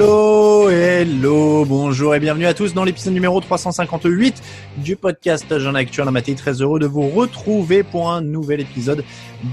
[0.00, 4.42] Hello, hello, bonjour et bienvenue à tous dans l'épisode numéro 358
[4.78, 6.34] du podcast Jean Actuel Amaté.
[6.34, 9.04] Très heureux de vous retrouver pour un nouvel épisode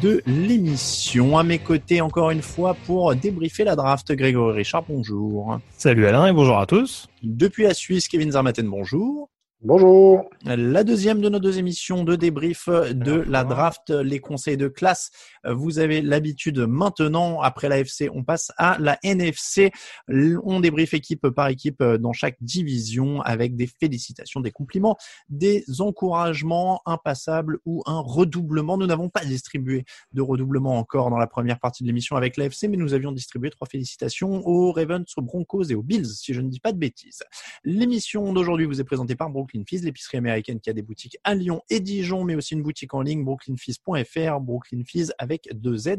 [0.01, 1.37] de l'émission.
[1.37, 5.59] À mes côtés, encore une fois, pour débriefer la draft, Grégory Richard, bonjour.
[5.77, 7.09] Salut Alain et bonjour à tous.
[7.23, 9.29] Depuis la Suisse, Kevin Zarmaten, bonjour.
[9.63, 10.30] Bonjour.
[10.45, 15.09] La deuxième de nos deux émissions de débrief de la draft, les conseils de classe.
[15.45, 19.71] Vous avez l'habitude maintenant, après la FC, on passe à la NFC.
[20.08, 24.95] On débrief équipe par équipe dans chaque division avec des félicitations, des compliments,
[25.27, 28.77] des encouragements, un passable ou un redoublement.
[28.77, 32.45] Nous n'avons pas distribué de redoublement encore dans la première partie de l'émission avec la
[32.45, 36.36] FC, mais nous avions distribué trois félicitations aux Ravens, aux Broncos et aux Bills, si
[36.36, 37.23] je ne dis pas de bêtises.
[37.64, 41.33] L'émission d'aujourd'hui vous est présentée par Brooklyn Fizz, l'épicerie américaine qui a des boutiques à
[41.33, 45.95] Lyon et Dijon, mais aussi une boutique en ligne, brooklynfizz.fr, Brooklyn Fizz avec deux Z.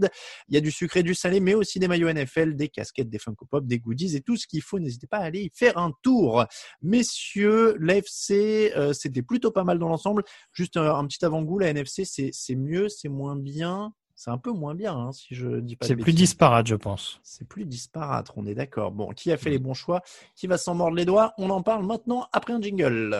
[0.48, 3.18] Il y a du sucré, du salé, mais aussi des maillots NFL, des casquettes, des
[3.18, 4.78] Funko Pop, des goodies et tout ce qu'il faut.
[4.78, 6.44] N'hésitez pas à aller y faire un tour.
[6.82, 10.24] Messieurs, l'AFC, euh, c'était plutôt pas mal dans l'ensemble.
[10.52, 13.94] Juste un, un petit avant-goût, la NFC, c'est mieux, c'est moins bien?
[14.20, 15.86] C'est un peu moins bien, hein, si je dis pas.
[15.86, 17.20] C'est plus disparate, je pense.
[17.22, 18.90] C'est plus disparate, on est d'accord.
[18.90, 20.02] Bon, qui a fait les bons choix?
[20.34, 21.34] Qui va s'en mordre les doigts?
[21.38, 23.16] On en parle maintenant après un jingle.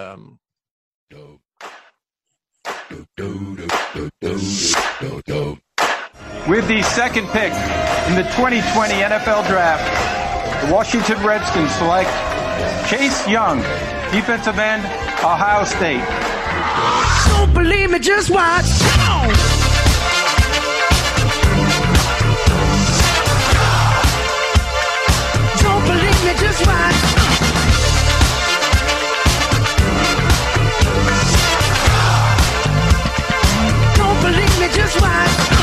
[6.49, 7.53] With the second pick
[8.09, 9.85] in the 2020 NFL Draft,
[10.67, 12.11] the Washington Redskins select
[12.89, 13.61] Chase Young,
[14.11, 14.83] defensive end,
[15.23, 16.03] Ohio State.
[17.29, 19.58] Don't believe me, just watch.
[26.49, 26.67] Just
[35.01, 35.58] watch.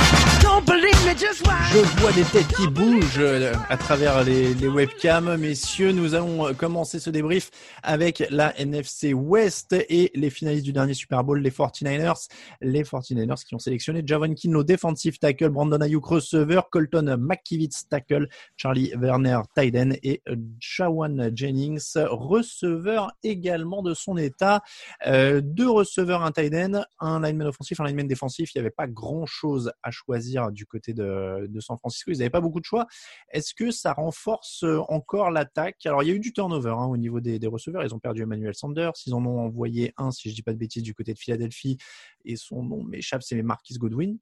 [1.17, 5.37] Je vois des têtes qui bougent euh, à travers les, webcams.
[5.37, 7.51] Messieurs, nous allons commencer ce débrief
[7.83, 12.27] avec la NFC West et les finalistes du dernier Super Bowl, les 49ers.
[12.59, 18.27] Les 49ers qui ont sélectionné Javon Kinlo, defensive tackle, Brandon Ayuk, receveur, Colton McKivitz, tackle,
[18.57, 20.21] Charlie Werner, tight end et
[20.59, 24.63] Jawan Jennings, receveur également de son état.
[25.07, 28.53] Euh, deux receveurs, un tight end, un lineman offensif, un lineman défensif.
[28.53, 32.11] Il n'y avait pas grand-chose à choisir du côté de, de San Francisco.
[32.11, 32.85] Ils n'avaient pas beaucoup de choix.
[33.31, 35.85] Est-ce que ça renforce euh, encore l'attaque?
[35.85, 37.83] Alors, il y a eu du turnover hein, au niveau des, des, receveurs.
[37.83, 38.93] Ils ont perdu Emmanuel Sanders.
[39.05, 41.77] Ils en ont envoyé un, si je dis pas de bêtises, du côté de Philadelphie.
[42.23, 44.17] Et son nom m'échappe, c'est Marquis Godwin.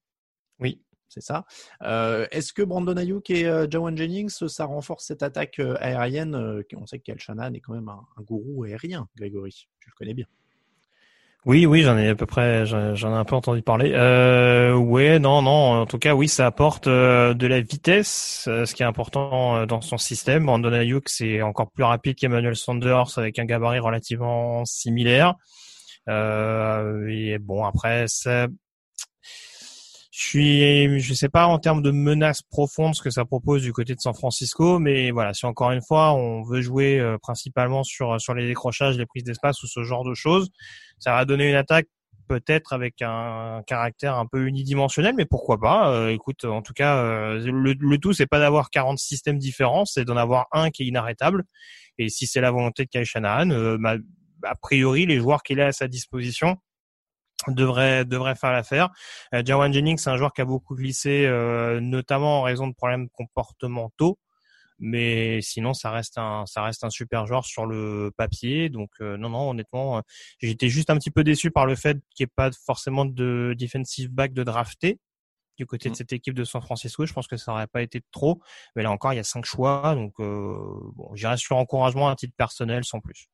[0.59, 0.81] Oui.
[1.09, 1.45] C'est ça.
[1.83, 6.63] Euh, Est-ce que Brandon Ayuk et euh, Jawan Jennings, ça renforce cette attaque euh, aérienne
[6.75, 9.67] On sait qu'Al Shanahan est quand même un, un gourou aérien, Grégory.
[9.79, 10.25] Tu le connais bien.
[11.45, 13.91] Oui, oui, j'en ai à peu près, j'en ai un peu entendu parler.
[13.93, 15.81] Euh, ouais, non, non.
[15.81, 19.57] En tout cas, oui, ça apporte euh, de la vitesse, euh, ce qui est important
[19.57, 20.45] euh, dans son système.
[20.45, 25.35] Brandon Ayuk, c'est encore plus rapide qu'Emmanuel Sanders avec un gabarit relativement similaire.
[26.07, 28.47] Et bon, après, ça,
[30.15, 33.73] Je suis, je sais pas en termes de menaces profondes ce que ça propose du
[33.73, 37.83] côté de San Francisco, mais voilà, si encore une fois on veut jouer euh, principalement
[37.83, 40.51] sur sur les décrochages, les prises d'espace ou ce genre de choses,
[40.99, 41.87] ça va donner une attaque
[42.27, 46.97] peut-être avec un caractère un peu unidimensionnel, mais pourquoi pas euh, Écoute, en tout cas,
[46.97, 50.83] euh, le, le, tout c'est pas d'avoir 40 systèmes différents, c'est d'en avoir un qui
[50.83, 51.43] est inarrêtable.
[51.97, 53.95] Et si c'est la volonté de Kai Shanahan, bah,
[54.43, 56.59] a priori les joueurs qu'il a à sa disposition
[57.51, 58.89] devrait devrait faire l'affaire.
[59.33, 62.73] Euh, Jawan Jennings, c'est un joueur qui a beaucoup glissé, euh, notamment en raison de
[62.73, 64.19] problèmes comportementaux.
[64.79, 68.69] Mais sinon, ça reste un ça reste un super joueur sur le papier.
[68.69, 70.01] Donc euh, non non, honnêtement,
[70.39, 73.55] j'étais juste un petit peu déçu par le fait qu'il n'y ait pas forcément de
[73.57, 74.99] defensive back de drafté
[75.57, 75.95] du côté de mm.
[75.95, 77.05] cette équipe de San Francisco.
[77.05, 78.41] Je pense que ça n'aurait pas été trop.
[78.75, 79.93] Mais là encore, il y a cinq choix.
[79.95, 83.27] Donc bon, j'irai sur encouragement à titre personnel sans plus.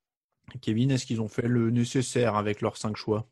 [0.62, 3.28] Kevin, est-ce qu'ils ont fait le nécessaire avec leurs cinq choix?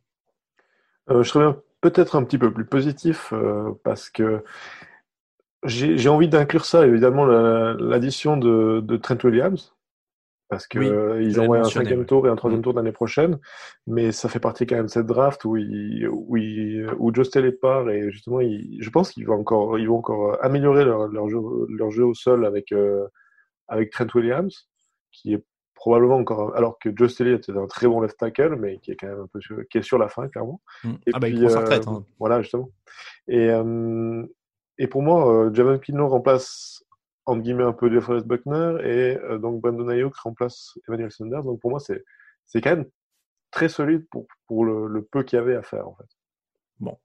[1.10, 4.44] Euh, je serais peut-être un petit peu plus positif euh, parce que
[5.64, 9.74] j'ai envie d'inclure ça, évidemment, l'addition de, de, Trent Williams.
[10.50, 12.64] Parce que euh, ils envoient un cinquième tour et un troisième mm.
[12.64, 13.38] tour l'année prochaine,
[13.86, 17.12] mais ça fait partie quand même de cette draft où il, où, il, où
[17.60, 21.28] part et justement, il, je pense qu'ils vont encore, ils vont encore améliorer leur, leur,
[21.28, 22.74] jeu, leur jeu au sol avec
[23.68, 24.70] avec Trent Williams,
[25.12, 25.44] qui est
[25.78, 28.96] probablement encore, alors que Joe Staley était un très bon left tackle, mais qui est
[28.96, 30.60] quand même un peu sur, qui est sur la fin, clairement.
[30.84, 30.94] Mm.
[31.06, 31.88] Et ah bah, il prend sa retraite.
[31.88, 32.04] Hein.
[32.20, 32.70] Voilà, justement.
[33.28, 34.26] Et, euh,
[34.80, 36.84] et pour moi, euh, Javon Kinlo remplace,
[37.26, 41.44] entre guillemets, un peu DeForest Buckner, et euh, donc Brandon Ayuk remplace Emmanuel Sanders.
[41.44, 42.04] Donc pour moi, c'est,
[42.56, 42.90] quand même
[43.52, 46.10] très solide pour, pour le, le peu qu'il y avait à faire, en fait.
[46.80, 46.98] Bon.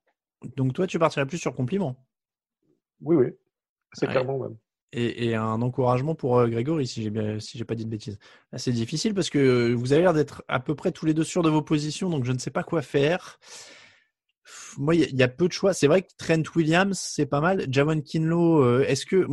[0.57, 1.95] Donc toi, tu partirais plus sur compliment
[3.03, 3.27] Oui, oui.
[3.93, 4.57] C'est clairement même
[4.93, 8.19] et, un encouragement pour euh, Grégory, si j'ai pas dit de bêtises.
[8.57, 11.43] c'est difficile parce que vous avez l'air d'être à peu près tous les deux sûrs
[11.43, 13.39] de vos positions, donc je ne sais pas quoi faire.
[14.79, 15.73] Moi, il y, a peu de choix.
[15.75, 17.67] C'est vrai que Trent Williams, c'est pas mal.
[17.71, 19.27] Javon Kinlo, euh, est-ce que,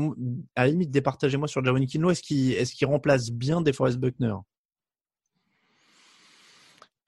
[0.56, 4.36] à la limite, départagez-moi sur Javon Kinlo, est-ce qu'il, est-ce qu'il remplace bien DeForest Buckner?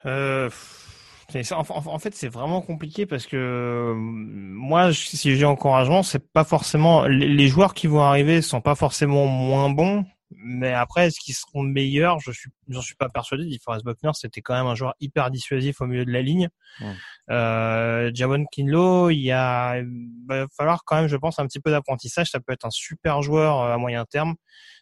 [0.05, 0.49] Euh,
[1.51, 7.05] en, fait, c'est vraiment compliqué parce que euh, moi, si j'ai encouragement, c'est pas forcément
[7.07, 11.63] les, joueurs qui vont arriver sont pas forcément moins bons, mais après, est-ce qu'ils seront
[11.63, 12.19] meilleurs?
[12.19, 13.45] Je suis, j'en suis pas persuadé.
[13.45, 16.49] DeForest Buckner, c'était quand même un joueur hyper dissuasif au milieu de la ligne.
[17.29, 19.81] Euh, Javon Kinlo, il y a,
[20.27, 22.29] va falloir quand même, je pense, un petit peu d'apprentissage.
[22.29, 24.35] Ça peut être un super joueur euh, à moyen terme,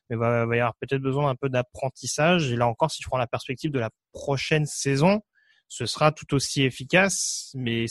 [0.10, 2.52] mais il va, va y avoir peut-être besoin d'un peu d'apprentissage.
[2.52, 5.22] Et là encore, si je prends la perspective de la prochaine saison,
[5.70, 7.86] ce sera tout aussi efficace, mais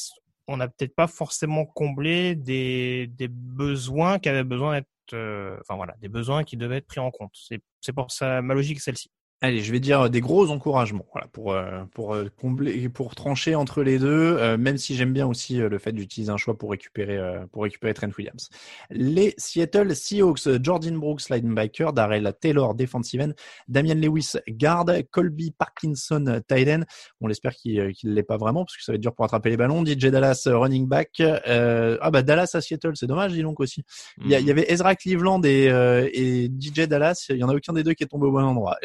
[0.49, 5.77] on n'a peut-être pas forcément comblé des, des besoins qui avaient besoin d'être, euh, enfin
[5.77, 7.35] voilà, des besoins qui devaient être pris en compte.
[7.81, 9.11] C'est pour ça ma logique celle-ci.
[9.40, 13.55] Allez, je vais dire des gros encouragements voilà, pour, euh, pour euh, combler, pour trancher
[13.55, 16.73] entre les deux, euh, même si j'aime bien aussi le fait d'utiliser un choix pour
[16.73, 17.20] récupérer,
[17.52, 18.49] pour récupérer Trent Williams.
[18.90, 23.31] Les Seattle Seahawks, Jordan Brooks, linebacker, Darrell Taylor, defensive end,
[23.69, 26.82] Damian Lewis, guard, Colby Parkinson, tight end.
[27.20, 29.50] On l'espère qu'il ne l'est pas vraiment, parce que ça va être dur pour attraper
[29.50, 29.85] les ballons.
[29.85, 31.20] DJ Dallas, running back.
[31.20, 33.85] ah bah Dallas à Seattle, c'est dommage, dis donc aussi.
[34.20, 35.67] Il, y, il y, avait Ezra Cleveland et,
[36.12, 38.43] et DJ Dallas, il y en a aucun des deux qui est tombé au bon
[38.43, 38.76] endroit.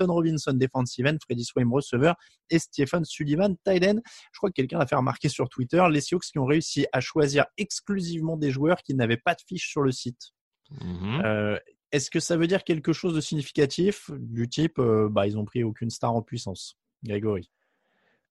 [0.00, 2.16] Robinson, defensive end, Freddy Swaim, receveur,
[2.50, 4.00] et Stephen Sullivan, tight end.
[4.32, 7.00] Je crois que quelqu'un l'a fait remarquer sur Twitter, les Seahawks qui ont réussi à
[7.00, 10.32] choisir exclusivement des joueurs qui n'avaient pas de fiche sur le site.
[10.80, 11.22] Mhm.
[11.24, 11.58] Euh,
[11.92, 15.44] est-ce que ça veut dire quelque chose de significatif du type, euh, bah, ils ont
[15.44, 17.50] pris aucune star en puissance Grégory?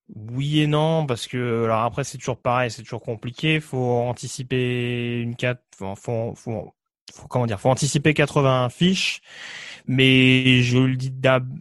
[0.10, 3.62] Oui et non, parce que alors après c'est toujours pareil, c'est toujours compliqué.
[3.62, 6.74] Faut anticiper une 4, faut, faut, faut
[7.30, 9.22] comment dire, faut anticiper 80 fiches,
[9.88, 11.14] mais je le dis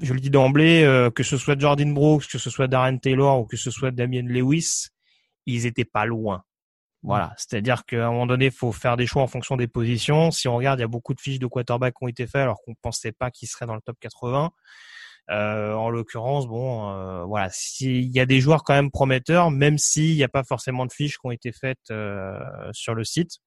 [0.02, 3.40] je le dis d'emblée, euh, que ce soit Jordan Brooks, que ce soit Darren Taylor
[3.40, 4.88] ou que ce soit Damien Lewis,
[5.46, 6.44] ils étaient pas loin.
[7.04, 10.30] Voilà, c'est-à-dire qu'à un moment donné, il faut faire des choix en fonction des positions.
[10.30, 12.42] Si on regarde, il y a beaucoup de fiches de quarterback qui ont été faites
[12.42, 14.52] alors qu'on pensait pas qu'ils seraient dans le top 80.
[15.30, 19.78] Euh, en l'occurrence, bon, euh, voilà, il y a des joueurs quand même prometteurs, même
[19.78, 22.38] s'il n'y a pas forcément de fiches qui ont été faites euh,
[22.72, 23.38] sur le site.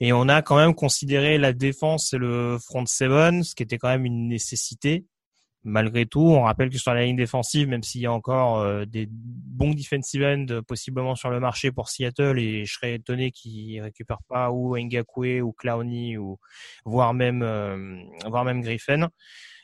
[0.00, 3.78] Et on a quand même considéré la défense et le front seven, ce qui était
[3.78, 5.04] quand même une nécessité.
[5.66, 8.84] Malgré tout, on rappelle que sur la ligne défensive, même s'il y a encore euh,
[8.84, 13.80] des bons defensive ends possiblement sur le marché pour Seattle, et je serais étonné qu'ils
[13.80, 16.38] récupèrent pas ou Ngakwe ou Clowney ou
[16.84, 17.96] voire même euh,
[18.26, 19.08] voire même Griffin.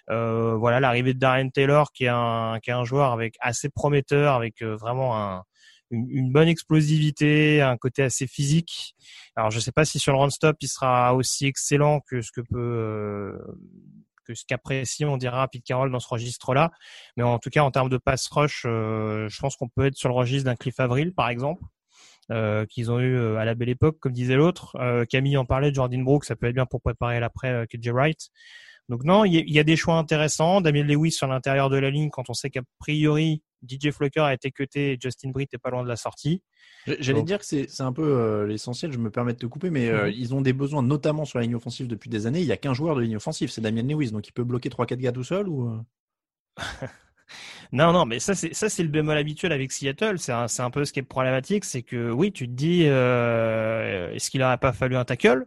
[0.09, 3.69] Euh, voilà l'arrivée de Darren Taylor qui est un qui est un joueur avec assez
[3.69, 5.45] prometteur avec vraiment un
[5.91, 8.95] une, bonne explosivité, un côté assez physique.
[9.37, 12.23] Alors je ne sais pas si sur le run stop il sera aussi excellent que
[12.23, 13.39] ce que peut euh,
[14.25, 16.71] que ce qu'apprécie on dira Pete Carroll dans ce registre-là,
[17.17, 19.97] mais en tout cas en termes de pass rush, euh, je pense qu'on peut être
[19.97, 21.63] sur le registre d'un Cliff Avril par exemple.
[22.31, 24.77] euh, qu'ils ont eu euh, à la belle époque, comme disait l'autre.
[24.77, 28.31] Euh, Camille en parlait, Jordan Brooks, ça peut être bien pour préparer l'après KJ Wright.
[28.89, 30.61] Donc non, il y, y a des choix intéressants.
[30.61, 34.35] Damien Lewis sur l'intérieur de la ligne, quand on sait qu'a priori DJ Flucker a
[34.35, 36.43] été cuté et Justin Britt est pas loin de la sortie.
[36.87, 39.89] J'allais dire que c'est un peu euh, l'essentiel, je me permets de te couper, mais
[39.89, 40.13] euh, Mhm.
[40.17, 42.41] ils ont des besoins, notamment sur la ligne offensive depuis des années.
[42.41, 44.69] Il y a qu'un joueur de ligne offensive, c'est Damien Lewis, donc il peut bloquer
[44.71, 45.81] 3-4 gars tout seul ou euh?
[47.73, 50.19] Non, non, mais ça c'est ça c'est le bémol habituel avec Seattle.
[50.19, 54.13] C'est un, un peu ce qui est problématique, c'est que oui, tu te dis, euh,
[54.13, 55.47] est-ce qu'il n'aurait pas fallu un tackle,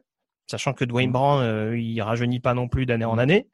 [0.49, 3.49] sachant que Dwayne Brown euh, il rajeunit pas non plus d'année en année.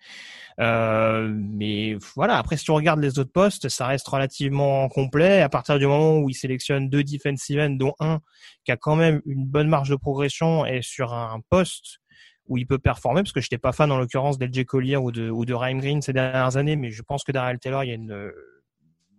[0.59, 5.41] Euh, mais voilà, après si tu regardes les autres postes, ça reste relativement complet.
[5.41, 8.19] À partir du moment où il sélectionne deux defensive ends, dont un
[8.65, 11.99] qui a quand même une bonne marge de progression et sur un poste
[12.47, 15.11] où il peut performer, parce que je n'étais pas fan en l'occurrence d'LJ Collier ou
[15.11, 17.89] de, ou de Ryan Green ces dernières années, mais je pense que derrière Taylor, il
[17.89, 18.31] y a une,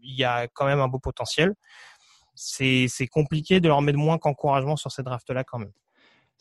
[0.03, 1.55] il y a quand même un beau potentiel.
[2.35, 5.73] C'est compliqué de leur mettre moins qu'encouragement sur ces drafts-là quand même.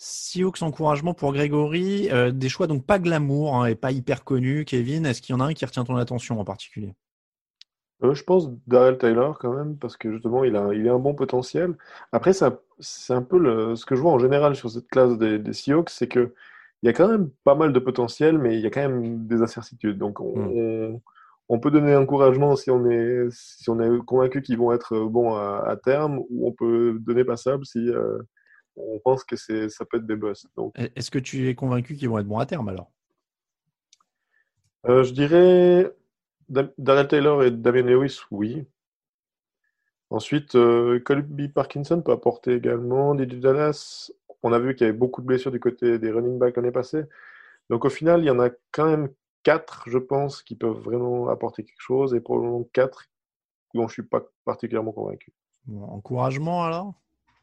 [0.02, 4.64] Seahawks encouragement pour Grégory, euh, des choix donc pas glamour hein, et pas hyper connus.
[4.64, 6.96] Kevin, est-ce qu'il y en a un qui retient ton attention en particulier?
[8.02, 11.00] Euh, je pense Darrell Taylor quand même, parce que justement, il a, il a un
[11.00, 11.76] bon potentiel.
[12.14, 15.38] Après, c'est un peu le, ce que je vois en général sur cette classe des,
[15.38, 16.34] des Seahawks, c'est que
[16.82, 19.28] il y a quand même pas mal de potentiel, mais il y a quand même
[19.28, 19.98] des incertitudes.
[19.98, 21.02] Donc, on, on,
[21.50, 25.36] on peut donner encouragement si on est, si on est convaincu qu'ils vont être bons
[25.36, 28.20] à, à terme, ou on peut donner passable si euh,
[28.76, 30.48] on pense que c'est, ça peut être des boss.
[30.56, 32.92] Donc, Est-ce que tu es convaincu qu'ils vont être bons à terme alors?
[34.88, 35.94] Euh, je dirais
[36.48, 38.66] Da- Darrell Taylor et Damien Lewis, oui.
[40.10, 43.16] Ensuite, euh, Colby Parkinson peut apporter également.
[43.16, 44.12] DJ Dallas,
[44.42, 46.72] on a vu qu'il y avait beaucoup de blessures du côté des running backs l'année
[46.72, 47.04] passée.
[47.70, 49.10] Donc au final, il y en a quand même
[49.44, 53.06] quatre, je pense, qui peuvent vraiment apporter quelque chose, et probablement quatre
[53.76, 55.32] dont je suis pas particulièrement convaincu.
[55.72, 56.96] Encouragement alors?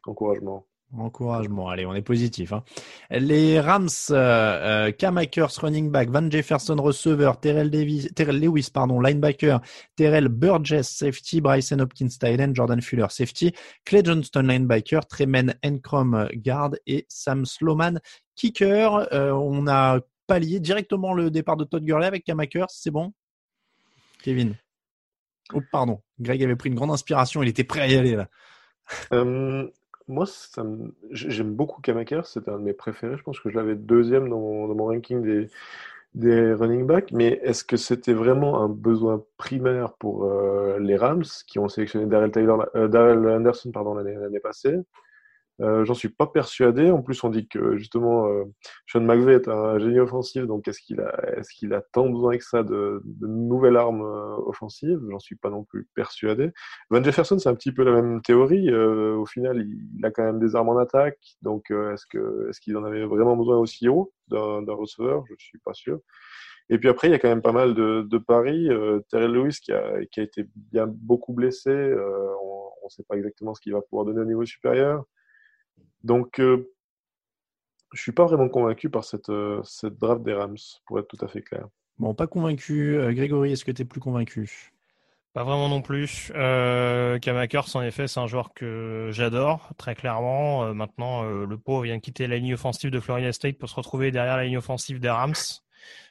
[0.05, 0.66] Encouragement.
[0.93, 2.53] Encouragement, allez, on est positif.
[2.53, 2.63] hein.
[3.11, 4.15] Les Rams, euh,
[4.87, 9.59] euh, Cam Akers, running back, Van Jefferson, receveur, Terrell, Davis, Terrell Lewis, pardon, linebacker,
[9.97, 13.53] Terrell Burgess, safety, Bryson Hopkins, end, Jordan Fuller, safety,
[13.83, 17.99] Clay Johnston, linebacker, Tremen Encrom, guard et Sam Sloman,
[18.35, 19.09] kicker.
[19.11, 23.11] Euh, on a pallié directement le départ de Todd Gurley avec Cam Akers, c'est bon?
[24.23, 24.55] Kevin?
[25.53, 28.29] Oh, pardon, Greg avait pris une grande inspiration, il était prêt à y aller là.
[29.11, 29.69] Euh,
[30.07, 30.25] moi,
[31.11, 33.17] j'aime beaucoup Kamaker, c'était un de mes préférés.
[33.17, 35.21] Je pense que je l'avais deuxième dans mon, ranking
[36.13, 37.11] des, running backs.
[37.11, 42.05] Mais est-ce que c'était vraiment un besoin primaire pour euh, les Rams qui ont sélectionné
[42.05, 44.77] Darrell Taylor, euh, Anderson l'année passée?
[45.61, 46.91] Euh, j'en suis pas persuadé.
[46.91, 48.43] En plus, on dit que justement, euh,
[48.85, 52.37] Sean McVay est un génie offensif, donc est-ce qu'il a, est-ce qu'il a tant besoin
[52.37, 54.99] que ça de, de nouvelles armes euh, offensives?
[55.09, 56.51] J'en suis pas non plus persuadé.
[56.89, 58.69] Van Jefferson, c'est un petit peu la même théorie.
[58.69, 62.49] Euh, au final, il, a quand même des armes en attaque, donc euh, est-ce que,
[62.49, 65.23] est-ce qu'il en avait vraiment besoin aussi haut d'un, receveur?
[65.27, 65.99] Je suis pas sûr.
[66.69, 68.69] Et puis après, il y a quand même pas mal de, de paris.
[68.69, 71.69] Euh, Terrell Lewis qui a, qui a été bien beaucoup blessé.
[71.69, 75.05] Euh, on ne sait pas exactement ce qu'il va pouvoir donner au niveau supérieur.
[76.07, 76.71] Donc, euh,
[77.93, 81.23] je suis pas vraiment convaincu par cette, euh, cette draft des Rams, pour être tout
[81.23, 81.67] à fait clair.
[81.99, 82.95] Bon, pas convaincu.
[82.95, 84.71] Euh, Grégory, est-ce que tu es plus convaincu?
[85.33, 86.31] Pas vraiment non plus.
[86.33, 90.63] Euh, Cam Akers, en effet, c'est un joueur que j'adore, très clairement.
[90.63, 93.67] Euh, maintenant, euh, le pauvre vient de quitter la ligne offensive de Florida State pour
[93.67, 95.33] se retrouver derrière la ligne offensive des Rams.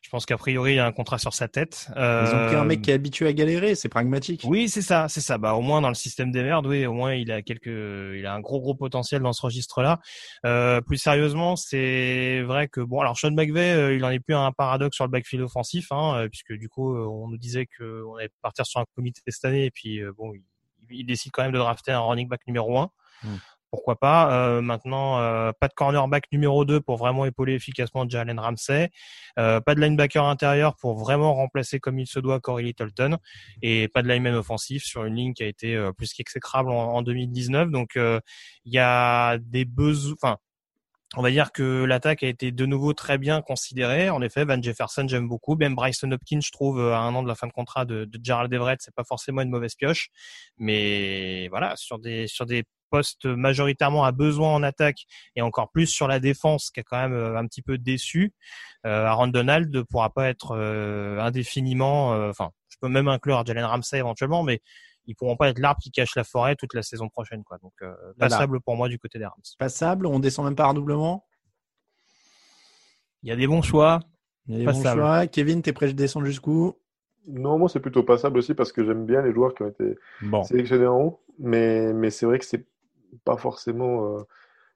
[0.02, 1.88] Je pense qu'a priori, il y a un contrat sur sa tête.
[1.90, 4.42] Ils ont pris un Euh, mec qui est habitué à galérer, c'est pragmatique.
[4.44, 5.36] Oui, c'est ça, c'est ça.
[5.38, 8.24] Bah, au moins dans le système des merdes, oui, au moins il a quelques, il
[8.24, 10.00] a un gros gros potentiel dans ce registre-là.
[10.44, 14.34] Euh, plus sérieusement, c'est vrai que bon, alors Sean McVay, euh, il en est plus
[14.34, 17.66] un paradoxe sur le backfield offensif, hein, euh, puisque du coup, euh, on nous disait
[17.66, 20.42] que on allait partir sur un comité cette année, et puis euh, bon, il,
[20.90, 22.90] il décide quand même de drafter un running back numéro un.
[23.24, 23.28] Mm.
[23.76, 28.38] Pourquoi pas Euh, Maintenant, euh, pas de cornerback numéro 2 pour vraiment épauler efficacement Jalen
[28.40, 28.90] Ramsey.
[29.38, 33.18] Euh, pas de linebacker intérieur pour vraiment remplacer comme il se doit Corey Littleton.
[33.60, 37.02] Et pas de lineman offensif sur une ligne qui a été plus qu'exécrable en, en
[37.02, 37.70] 2019.
[37.70, 40.16] Donc, il y a des besoins...
[40.22, 40.38] Enfin,
[41.16, 44.08] on va dire que l'attaque a été de nouveau très bien considérée.
[44.08, 45.54] En effet, Van Jefferson, j'aime beaucoup.
[45.54, 48.20] Même Bryson Hopkins, je trouve, à un an de la fin de contrat de, de
[48.22, 50.08] Gerald Everett, c'est pas forcément une mauvaise pioche.
[50.56, 55.86] Mais voilà, sur des, sur des postes majoritairement à besoin en attaque et encore plus
[55.86, 58.32] sur la défense qui a quand même euh, un petit peu déçu.
[58.86, 63.44] Euh, Aaron Donald ne pourra pas être euh, indéfiniment, euh, enfin, je peux même inclure
[63.44, 64.60] Jalen Ramsey éventuellement, mais
[65.06, 67.58] ils pourront pas être l'arbre qui cache la forêt toute la saison prochaine, quoi.
[67.62, 69.34] Donc, euh, passable pour moi du côté des Rams.
[69.58, 71.24] Passable, on descend même pas à redoublement.
[73.22, 74.00] Il y a des bons choix.
[74.46, 75.00] Il y a des bons Passable.
[75.00, 75.26] choix.
[75.28, 76.76] Kevin, t'es prêt à descendre jusqu'où?
[77.28, 79.96] Non, moi, c'est plutôt passable aussi parce que j'aime bien les joueurs qui ont été
[80.22, 80.42] Bon.
[80.44, 81.22] sélectionnés en haut.
[81.38, 82.66] Mais, mais c'est vrai que c'est,
[83.24, 84.16] pas forcément.
[84.18, 84.22] euh,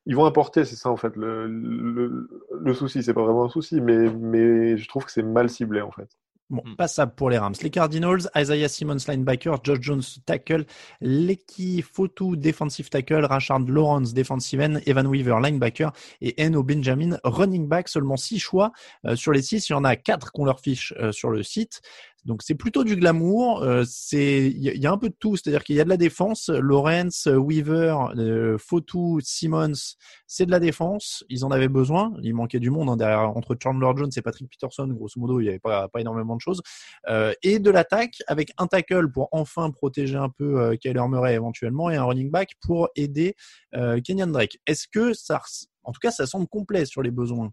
[0.06, 1.14] Ils vont apporter, c'est ça en fait.
[1.16, 5.22] Le, le, le souci, c'est pas vraiment un souci, mais, mais je trouve que c'est
[5.22, 6.08] mal ciblé en fait.
[6.48, 7.54] Bon, passable pour les Rams.
[7.62, 10.64] Les Cardinals, Isaiah Simmons, linebacker, Josh Jones, tackle,
[11.00, 17.68] Leki Fotu, defensive tackle, Rashard Lawrence, defensive end, Evan Weaver, linebacker et Eno Benjamin, running
[17.68, 17.86] back.
[17.86, 18.72] Seulement six choix
[19.06, 19.68] euh, sur les six.
[19.68, 21.82] Il y en a quatre qu'on leur fiche euh, sur le site.
[22.24, 23.62] Donc c'est plutôt du glamour.
[23.62, 25.88] Euh, c'est il y, y a un peu de tout, c'est-à-dire qu'il y a de
[25.88, 26.48] la défense.
[26.48, 29.96] Lawrence, Weaver, euh, Fotu, Simmons,
[30.26, 31.24] c'est de la défense.
[31.28, 32.12] Ils en avaient besoin.
[32.22, 34.86] Il manquait du monde hein, derrière entre Chandler Jones et Patrick Peterson.
[34.88, 36.60] Grosso modo, il n'y avait pas, pas énormément de choses.
[37.08, 41.34] Euh, et de l'attaque avec un tackle pour enfin protéger un peu euh, Kyler Murray
[41.34, 43.34] éventuellement et un running back pour aider
[43.74, 44.58] euh, Kenyan Drake.
[44.66, 45.40] Est-ce que ça,
[45.84, 47.50] en tout cas, ça semble complet sur les besoins?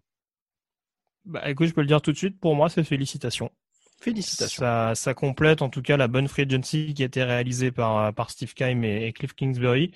[1.24, 2.40] Bah, écoute, je peux le dire tout de suite.
[2.40, 3.50] Pour moi, c'est félicitations.
[4.00, 4.60] Félicitations.
[4.60, 8.14] Ça, ça complète en tout cas la bonne free agency qui a été réalisée par,
[8.14, 9.92] par Steve Keim et, Cliff Kingsbury.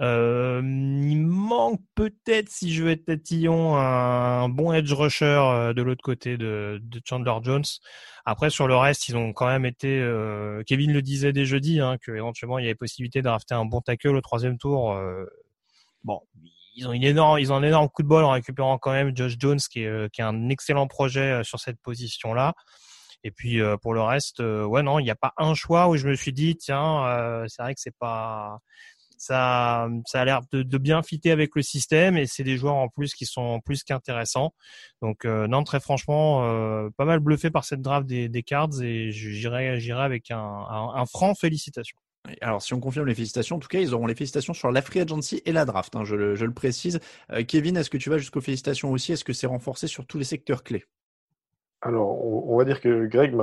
[0.00, 5.82] Euh, il manque peut-être, si je veux être tatillon, un bon edge rusher euh, de
[5.82, 7.64] l'autre côté de, de Chandler Jones.
[8.26, 10.00] Après, sur le reste, ils ont quand même été.
[10.00, 13.54] euh, Kevin le disait dès jeudi, hein, que éventuellement il y avait possibilité de rafter
[13.54, 14.92] un bon tackle au troisième tour.
[14.92, 15.24] euh,
[16.04, 16.20] bon,
[16.76, 19.16] ils ont une énorme, ils ont un énorme coup de bol en récupérant quand même
[19.16, 22.54] Josh Jones, qui est, euh, qui est un excellent projet euh, sur cette position-là.
[23.26, 25.88] Et puis euh, pour le reste, euh, ouais non, il n'y a pas un choix
[25.88, 28.58] où je me suis dit tiens, euh, c'est vrai que c'est pas
[29.18, 32.88] ça, ça a l'air de, bien fitter avec le système et c'est des joueurs en
[32.88, 34.54] plus qui sont plus qu'intéressants.
[35.02, 36.42] Donc non, très franchement,
[36.96, 41.98] pas mal bluffé par cette draft des, Cards et j'irai j'irai avec un, franc félicitations.
[42.42, 44.82] Alors, si on confirme les félicitations, en tout cas, ils auront les félicitations sur la
[44.82, 45.96] free agency et la draft.
[45.96, 47.00] hein, je, le, précise.
[47.48, 49.12] Kevin, est-ce que tu vas jusqu'aux félicitations aussi?
[49.12, 50.84] Est-ce que c'est renforcé sur tous les secteurs clés?
[51.86, 53.34] Alors, on, va dire que Greg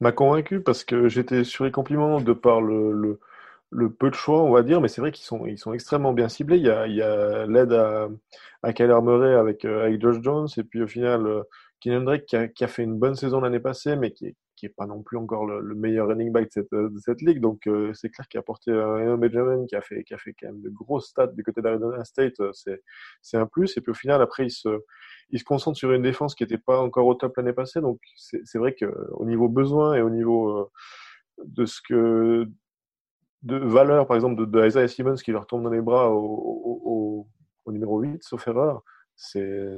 [0.00, 3.20] m'a convaincu parce que j'étais sur les compliments de par le,
[3.98, 6.56] peu de choix, on va dire, mais c'est vrai qu'ils sont, extrêmement bien ciblés.
[6.58, 6.70] Il y
[7.02, 8.08] a, l'aide à,
[8.62, 11.42] à Murray avec, euh, avec Josh Jones, et puis au final, euh,
[11.80, 14.70] Kenyon Drake qui a, a fait une bonne saison l'année passée, mais qui qui est
[14.70, 17.40] pas non plus encore le, le meilleur running back de cette, cette ligue.
[17.40, 20.70] Donc, euh, c'est clair qu'il a apporté un Benjamin qui a fait, quand même de
[20.70, 22.40] grosses stats du côté d'Arizona State.
[22.40, 22.82] euh, C'est,
[23.22, 23.76] c'est un plus.
[23.76, 24.68] Et puis au final, après, il se,
[25.30, 27.80] il se concentre sur une défense qui n'était pas encore au top l'année passée.
[27.80, 30.70] Donc, c'est, vrai que au niveau besoin et au niveau euh,
[31.44, 32.48] de ce que,
[33.42, 36.22] de valeur, par exemple, de, de Isaiah Simmons qui leur tombe dans les bras au,
[36.24, 37.28] au,
[37.64, 38.82] au, numéro 8, sauf erreur,
[39.16, 39.76] c'est,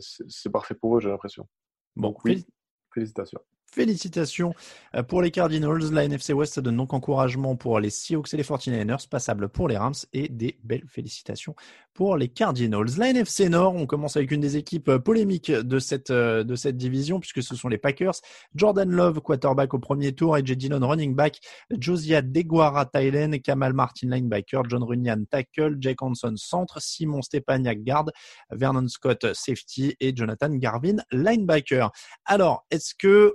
[0.52, 1.48] parfait pour eux, j'ai l'impression.
[1.96, 2.46] Bon, Donc, oui, féli-
[2.94, 3.40] félicitations.
[3.70, 4.54] Félicitations
[4.94, 5.92] euh, pour les Cardinals.
[5.92, 9.76] La NFC West donne donc encouragement pour les Seahawks et les 49ers, passable pour les
[9.76, 11.54] Rams et des belles félicitations
[11.92, 12.86] pour les Cardinals.
[12.96, 16.54] La NFC Nord, on commence avec une des équipes euh, polémiques de cette, euh, de
[16.54, 18.14] cette division puisque ce sont les Packers.
[18.54, 21.40] Jordan Love, quarterback au premier tour, AJ Dillon, running back,
[21.76, 28.10] Josiah Deguara, Thailand, Kamal Martin, linebacker, John Runyan, tackle, Jake Hanson, centre, Simon Stepaniak, guard,
[28.50, 31.90] Vernon Scott, safety et Jonathan Garvin, linebacker.
[32.24, 33.34] Alors, est-ce que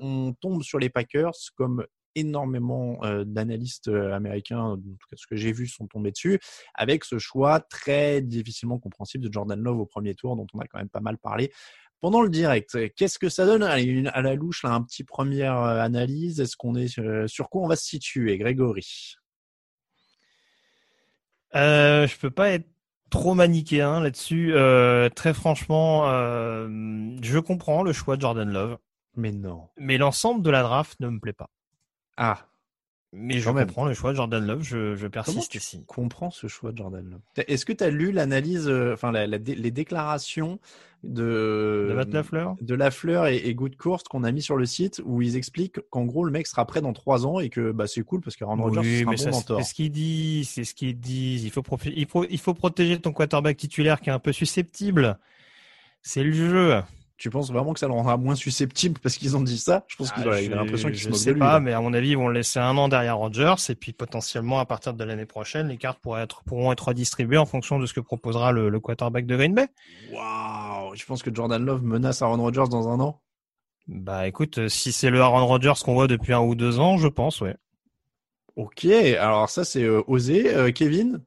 [0.00, 5.26] on tombe sur les Packers comme énormément euh, d'analystes euh, américains, en tout cas ce
[5.26, 6.40] que j'ai vu, sont tombés dessus,
[6.74, 10.66] avec ce choix très difficilement compréhensible de Jordan Love au premier tour, dont on a
[10.66, 11.52] quand même pas mal parlé
[12.00, 12.94] pendant le direct.
[12.94, 16.40] Qu'est-ce que ça donne à la louche, là, un petit première euh, analyse?
[16.40, 16.88] Est-ce qu'on est
[17.28, 19.14] sur, quoi on va se situer, Grégory?
[21.54, 22.66] Euh, je peux pas être
[23.10, 24.52] trop manichéen là-dessus.
[24.54, 26.68] Euh, très franchement, euh,
[27.22, 28.78] je comprends le choix de Jordan Love,
[29.16, 29.68] Mais non.
[29.76, 31.50] mais l'ensemble de la draft ne me plaît pas.
[32.16, 32.46] Ah,
[33.12, 33.66] Mais je même.
[33.66, 35.84] comprends le choix de Jordan Love, je, je comment persiste tu ici.
[35.86, 37.20] comprends ce choix de Jordan Love?
[37.48, 40.60] Est-ce que tu as lu l'analyse, euh, enfin la- la dé- les déclarations
[41.02, 42.54] de, De Lafleur?
[42.60, 45.80] de Lafleur et, et Good Course qu'on a mis sur le site où ils expliquent
[45.90, 48.36] qu'en gros le mec sera prêt dans trois ans et que bah, c'est cool parce
[48.36, 49.64] qu'Aaron Rodgers Oui, sera un bon c'est mentor.
[49.64, 51.42] ce qu'ils disent, c'est ce qu'ils disent.
[51.44, 54.32] Il faut, profi- il, faut, il faut protéger ton quarterback titulaire qui est un peu
[54.32, 55.18] susceptible.
[56.02, 56.80] C'est le jeu.
[57.20, 59.84] Tu penses vraiment que ça le rendra moins susceptible parce qu'ils ont dit ça?
[59.88, 61.38] Je pense Ah, a je- l'impression qu'ils se moquent de lui.
[61.38, 61.60] pas, là.
[61.60, 64.58] mais à mon avis, ils vont le laisser un an derrière Rodgers et puis potentiellement
[64.58, 67.84] à partir de l'année prochaine, les cartes pourraient être, pourront être redistribuées en fonction de
[67.84, 69.68] ce que proposera le, le quarterback de Green Bay.
[70.10, 73.20] Waouh Je pense que Jordan Love menace Aaron Rodgers dans un an.
[73.86, 76.96] Bah écoute, euh, si c'est le Aaron Rodgers qu'on voit depuis un ou deux ans,
[76.96, 77.56] je pense, ouais.
[78.56, 80.54] Ok, alors ça c'est euh, osé.
[80.54, 81.20] Euh, Kevin?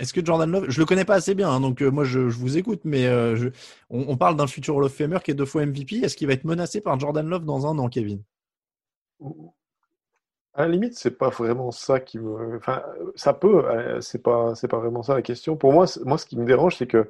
[0.00, 2.30] Est-ce que Jordan Love, je le connais pas assez bien, hein, donc euh, moi je,
[2.30, 3.48] je vous écoute, mais euh, je,
[3.90, 5.96] on, on parle d'un futur of Famer qui est deux fois MVP.
[5.96, 8.22] Est-ce qu'il va être menacé par Jordan Love dans un an, Kevin?
[10.54, 12.56] À la limite, c'est pas vraiment ça qui me.
[12.56, 12.82] Enfin,
[13.14, 15.56] ça peut, euh, c'est pas, c'est pas vraiment ça la question.
[15.56, 17.08] Pour moi, moi, ce qui me dérange, c'est que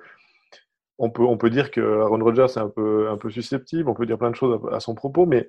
[0.99, 3.95] on peut, on peut dire que Aaron Rodgers est un peu, un peu susceptible, on
[3.95, 5.49] peut dire plein de choses à, à son propos, mais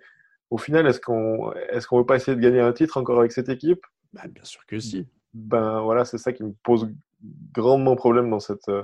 [0.51, 3.32] au final, est-ce qu'on, est-ce qu'on veut pas essayer de gagner un titre encore avec
[3.32, 3.84] cette équipe?
[4.13, 5.08] bah, Bien sûr que si.
[5.34, 6.89] Ben voilà, c'est ça qui me pose
[7.53, 8.84] grandement problème dans cette, euh,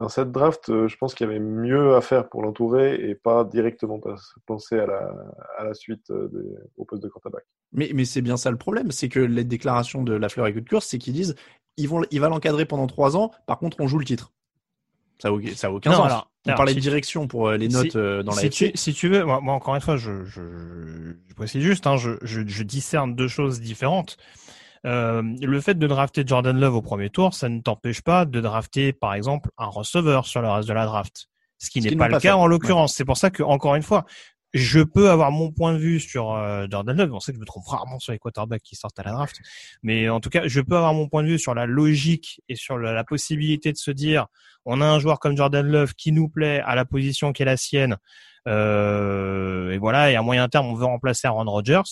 [0.00, 0.68] dans cette draft.
[0.68, 4.00] Euh, Je pense qu'il y avait mieux à faire pour l'entourer et pas directement
[4.46, 5.12] penser à la,
[5.58, 7.44] à la suite euh, des- au poste de quarterback.
[7.72, 10.52] Mais, mais c'est bien ça le problème, c'est que les déclarations de la fleur et
[10.52, 11.34] de course, c'est qu'ils disent
[11.78, 14.32] ils vont, il va l'encadrer pendant trois ans, par contre on joue le titre.
[15.20, 16.06] Ça n'a aucun- ça a aucun Non, sens.
[16.06, 18.50] alors, on alors, parlait si- de direction pour les notes si- euh, dans la si
[18.50, 20.40] tu, si tu veux, moi, moi, encore une fois, je, je,
[21.28, 24.16] je précise juste, hein, je, je, je discerne deux choses différentes.
[24.84, 28.40] Euh, le fait de drafter Jordan Love au premier tour, ça ne t'empêche pas de
[28.40, 31.28] drafter, par exemple, un receveur sur le reste de la draft.
[31.58, 32.32] Ce qui n'est pas le pas cas fait.
[32.32, 32.94] en l'occurrence.
[32.94, 34.04] C'est pour ça que, encore une fois,
[34.52, 37.12] je peux avoir mon point de vue sur euh, Jordan Love.
[37.12, 39.36] On sait que je me trompe rarement sur les quarterbacks qui sortent à la draft.
[39.82, 42.56] Mais en tout cas, je peux avoir mon point de vue sur la logique et
[42.56, 44.26] sur la, la possibilité de se dire,
[44.64, 47.46] on a un joueur comme Jordan Love qui nous plaît à la position qui est
[47.46, 47.96] la sienne.
[48.48, 51.82] Euh, et voilà, et à moyen terme, on veut remplacer Aaron Rodgers.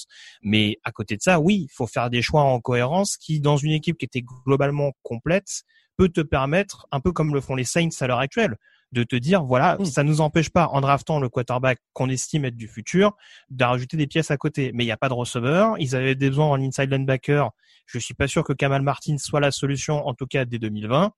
[0.43, 3.57] Mais à côté de ça, oui, il faut faire des choix en cohérence qui, dans
[3.57, 5.63] une équipe qui était globalement complète,
[5.97, 8.57] peut te permettre, un peu comme le font les Saints à l'heure actuelle,
[8.93, 9.85] de te dire, voilà, Mm.
[9.85, 13.13] ça nous empêche pas, en draftant le quarterback qu'on estime être du futur,
[13.51, 14.73] de rajouter des pièces à côté.
[14.75, 15.77] Mais il n'y a pas de receveur.
[15.79, 17.51] Ils avaient des besoins en inside linebacker.
[17.87, 21.13] Je suis pas sûr que Kamal Martin soit la solution, en tout cas dès 2020.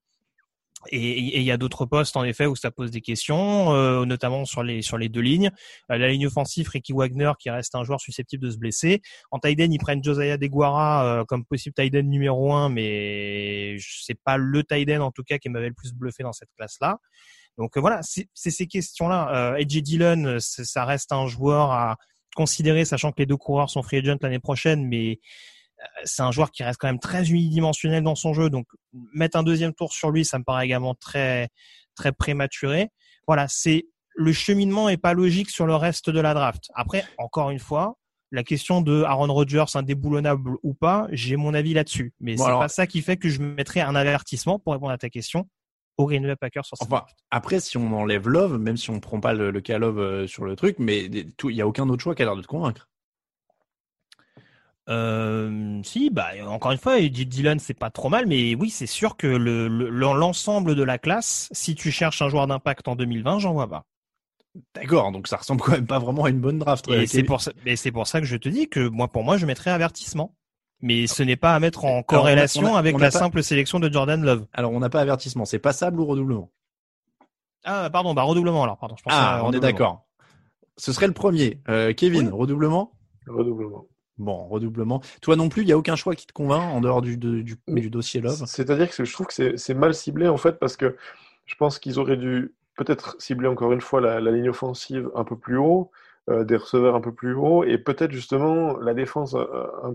[0.88, 4.45] Et il y a d'autres postes en effet où ça pose des questions, euh, notamment
[4.45, 5.51] sur les sur les deux lignes.
[5.90, 9.01] Euh, la ligne offensive, Ricky Wagner qui reste un joueur susceptible de se blesser.
[9.31, 14.37] En tight ils prennent Josiah Deguara euh, comme possible tight numéro un, mais c'est pas
[14.37, 16.99] le tight en tout cas qui m'avait le plus bluffé dans cette classe-là.
[17.59, 19.55] Donc euh, voilà, c'est ces questions-là.
[19.57, 21.97] Euh, Dillon, ça reste un joueur à
[22.35, 25.21] considérer, sachant que les deux coureurs sont free agent l'année prochaine, mais
[26.05, 28.51] c'est un joueur qui reste quand même très unidimensionnel dans son jeu.
[28.51, 28.66] Donc
[29.14, 31.49] mettre un deuxième tour sur lui, ça me paraît également très
[31.95, 32.88] très prématuré.
[33.27, 36.71] Voilà, c'est le cheminement est pas logique sur le reste de la draft.
[36.75, 37.97] Après, encore une fois,
[38.31, 42.12] la question de Aaron Rodgers indéboulonnable ou pas, j'ai mon avis là-dessus.
[42.21, 44.99] Mais Bon, c'est pas ça qui fait que je mettrais un avertissement pour répondre à
[44.99, 45.49] ta question
[45.99, 47.16] au Green Bay Packers sur Enfin, draft.
[47.31, 50.27] après, si on enlève Love, même si on prend pas le, le cas Love euh,
[50.27, 52.47] sur le truc, mais il y a aucun autre choix qui a l'air de te
[52.47, 52.88] convaincre.
[54.88, 58.87] Euh, si, bah encore une fois, Eddie Dillon c'est pas trop mal, mais oui, c'est
[58.87, 62.97] sûr que le le- l'ensemble de la classe, si tu cherches un joueur d'impact en
[62.97, 63.85] 2020, j'en vois pas.
[64.75, 66.88] D'accord, donc ça ressemble quand même pas vraiment à une bonne draft.
[66.88, 69.23] Et c'est pour ça, et c'est pour ça que je te dis que moi, pour
[69.25, 70.35] moi, je mettrais avertissement.
[70.85, 72.99] Mais ce n'est pas à mettre en Alors, on a- corrélation on a- avec on
[72.99, 74.47] a la pas- simple sélection de Jordan Love.
[74.53, 76.51] Alors, on n'a pas avertissement, c'est passable ou redoublement?
[77.64, 78.97] Ah, pardon, bah redoublement alors, pardon.
[78.99, 80.05] Je pensais à Ah, on est d'accord.
[80.77, 81.61] Ce serait le premier.
[81.68, 82.31] Euh, Kevin, Oui.
[82.33, 82.92] redoublement?
[83.29, 83.87] Redoublement.
[84.18, 85.01] Bon, redoublement.
[85.20, 87.57] Toi non plus, il n'y a aucun choix qui te convainc en dehors du, du,
[87.90, 88.44] dossier Love?
[88.46, 90.96] C'est-à-dire que je trouve que c'est mal ciblé en fait parce que
[91.46, 95.25] je pense qu'ils auraient dû peut-être cibler encore une fois la, la ligne offensive un
[95.25, 95.90] peu plus haut,
[96.31, 99.94] euh, des receveurs un peu plus haut et peut-être justement la défense, euh, un-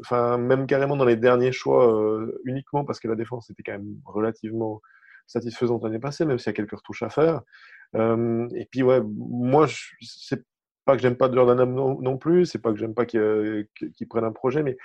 [0.00, 3.72] enfin même carrément dans les derniers choix euh, uniquement parce que la défense était quand
[3.72, 4.80] même relativement
[5.26, 7.42] satisfaisante l'année passée, même s'il y a quelques retouches à faire.
[7.96, 10.44] Euh, et puis ouais, moi je c'est
[10.88, 13.68] pas que j'aime pas Jordan Love non, non plus, c'est pas que j'aime pas qu'il
[14.08, 14.78] prenne un projet, mais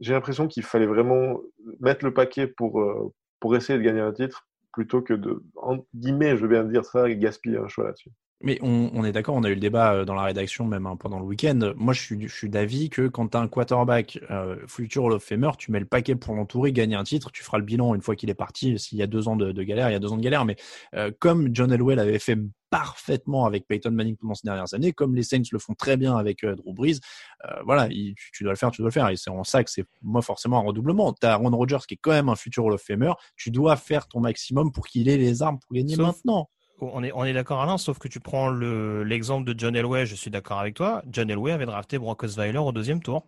[0.00, 1.40] j'ai l'impression qu'il fallait vraiment
[1.78, 3.12] mettre le paquet pour, euh,
[3.54, 7.08] essayer de gagner un titre plutôt que de, en guillemets, je veux bien dire ça,
[7.14, 8.10] gaspiller un choix là-dessus.
[8.42, 10.86] Mais on, on est d'accord, on a eu le débat euh, dans la rédaction même
[10.86, 11.72] hein, pendant le week-end.
[11.76, 15.12] Moi, je suis, je suis d'avis que quand tu as un quarterback euh, futur Hall
[15.12, 17.94] of Famer, tu mets le paquet pour l'entourer, gagner un titre, tu feras le bilan
[17.94, 18.78] une fois qu'il est parti.
[18.78, 20.46] S'il y a deux ans de, de galère, il y a deux ans de galère.
[20.46, 20.56] Mais
[20.94, 22.38] euh, comme John Elway l'avait fait
[22.70, 26.16] parfaitement avec Peyton Manning pendant ces dernières années, comme les Saints le font très bien
[26.16, 27.00] avec euh, Drew Brees,
[27.44, 29.08] euh, voilà, il- tu, tu dois le faire, tu dois le faire.
[29.10, 31.12] Et c'est en ça que c'est moi forcément un redoublement.
[31.12, 33.76] Tu as Aaron Rodgers qui est quand même un futur Hall of Famer, tu dois
[33.76, 36.48] faire ton maximum pour qu'il ait les armes pour gagner Sauf- maintenant.
[36.80, 40.06] On est, on est d'accord Alain, sauf que tu prends le, l'exemple de John Elway,
[40.06, 41.02] je suis d'accord avec toi.
[41.10, 43.26] John Elway avait drafté Brock Osweiler au deuxième tour.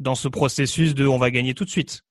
[0.00, 2.04] Dans ce processus de on va gagner tout de suite.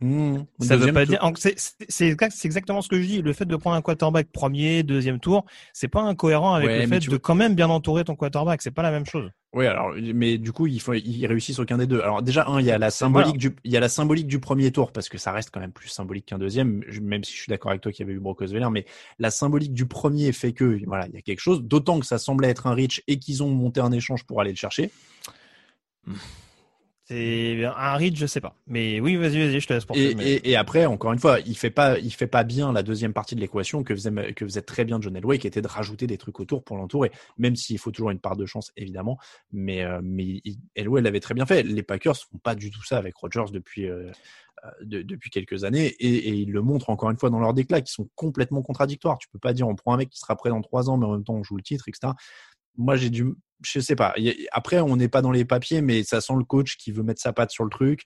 [0.00, 0.40] Mmh.
[0.60, 1.18] Ça veut pas tour.
[1.18, 1.32] dire.
[1.36, 3.22] C'est c'est- c'est exact- c'est exactement ce que je dis.
[3.22, 6.86] Le fait de prendre un quarterback premier, deuxième tour, c'est pas incohérent avec Ouais, le
[6.86, 8.60] fait de quand même bien entourer ton quarterback.
[8.60, 9.30] C'est pas la même chose.
[9.54, 12.02] Oui, alors, mais du coup, il faut, ils réussissent aucun des deux.
[12.02, 14.38] Alors déjà, un, il y a la symbolique du, il y a la symbolique du
[14.38, 16.82] premier tour parce que ça reste quand même plus symbolique qu'un deuxième.
[17.00, 18.84] Même si je suis d'accord avec toi qu'il y avait eu Brock Osweiler, mais
[19.18, 21.62] la symbolique du premier fait que, voilà, il y a quelque chose.
[21.62, 24.50] D'autant que ça semblait être un reach et qu'ils ont monté un échange pour aller
[24.50, 24.90] le chercher.
[27.08, 28.56] C'est un read, je sais pas.
[28.66, 30.16] Mais oui, vas-y, vas-y, je te laisse Et, poursuivre.
[30.18, 32.82] mais- et, et après, encore une fois, il fait pas, il fait pas bien la
[32.82, 35.68] deuxième partie de l'équation que faisait, que faisait très bien John Elway, qui était de
[35.68, 37.12] rajouter des trucs autour pour l'entourer.
[37.38, 39.18] Même s'il faut toujours une part de chance, évidemment.
[39.52, 40.42] Mais, euh, mais
[40.74, 41.62] Elway l'avait très bien fait.
[41.62, 44.10] Les Packers font pas du tout ça avec Rodgers depuis, euh,
[44.64, 47.54] euh, de- depuis quelques années et, et ils le montrent encore une fois dans leurs
[47.54, 49.18] déclats qui sont complètement contradictoires.
[49.18, 51.06] Tu peux pas dire on prend un mec qui sera prêt dans trois ans, mais
[51.06, 52.14] en même temps on joue le titre, etc.
[52.78, 53.24] Moi, j'ai du,
[53.62, 54.14] je sais pas.
[54.52, 57.20] Après, on n'est pas dans les papiers, mais ça sent le coach qui veut mettre
[57.20, 58.02] sa patte sur le truc,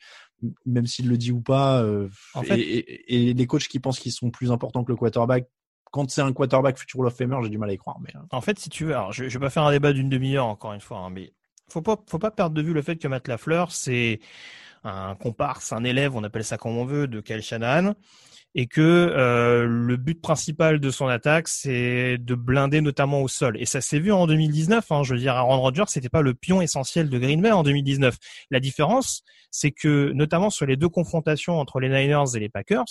[0.67, 1.83] même s'il le dit ou pas.
[1.83, 4.93] euh, En et, fait- et- et les coachs qui pensent qu'ils sont plus importants que
[4.93, 5.47] le quarterback,
[5.91, 7.99] quand c'est un quarterback futur of Famer, j'ai du mal à y croire.
[8.01, 9.93] Mais, euh, En fait, si tu veux, alors je, je vais pas faire un débat
[9.93, 11.33] d'une demi-heure encore une fois, hein, mais
[11.69, 14.21] faut pas, faut pas perdre de vue le fait que Matt Lafleur, c'est
[14.85, 17.95] un comparse, un élève, on appelle ça comme on veut, de Kyle Shanahan,
[18.55, 23.57] et que euh, le but principal de son attaque, c'est de blinder notamment au sol.
[23.61, 24.91] Et ça s'est vu en 2019.
[24.91, 27.63] Hein, je veux dire, Aaron Rodgers, c'était pas le pion essentiel de Green Bay en
[27.63, 28.17] 2019.
[28.51, 32.85] La différence, c'est que notamment sur les deux confrontations entre les Niners et les Packers,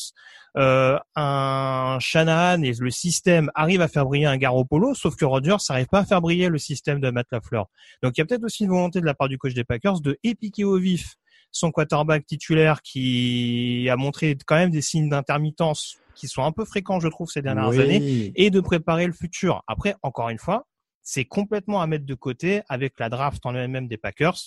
[0.57, 5.57] euh, un Shanahan et le système arrivent à faire briller un Garoppolo, sauf que Rodgers
[5.69, 7.67] n'arrive pas à faire briller le système de Matt LaFleur.
[8.01, 9.99] Donc il y a peut-être aussi une volonté de la part du coach des Packers
[9.99, 11.15] de épiquer au vif
[11.51, 16.65] son quarterback titulaire qui a montré quand même des signes d'intermittence qui sont un peu
[16.65, 17.79] fréquents, je trouve, ces dernières oui.
[17.79, 19.63] années, et de préparer le futur.
[19.67, 20.67] Après, encore une fois,
[21.01, 24.37] c'est complètement à mettre de côté avec la draft en elle-même des Packers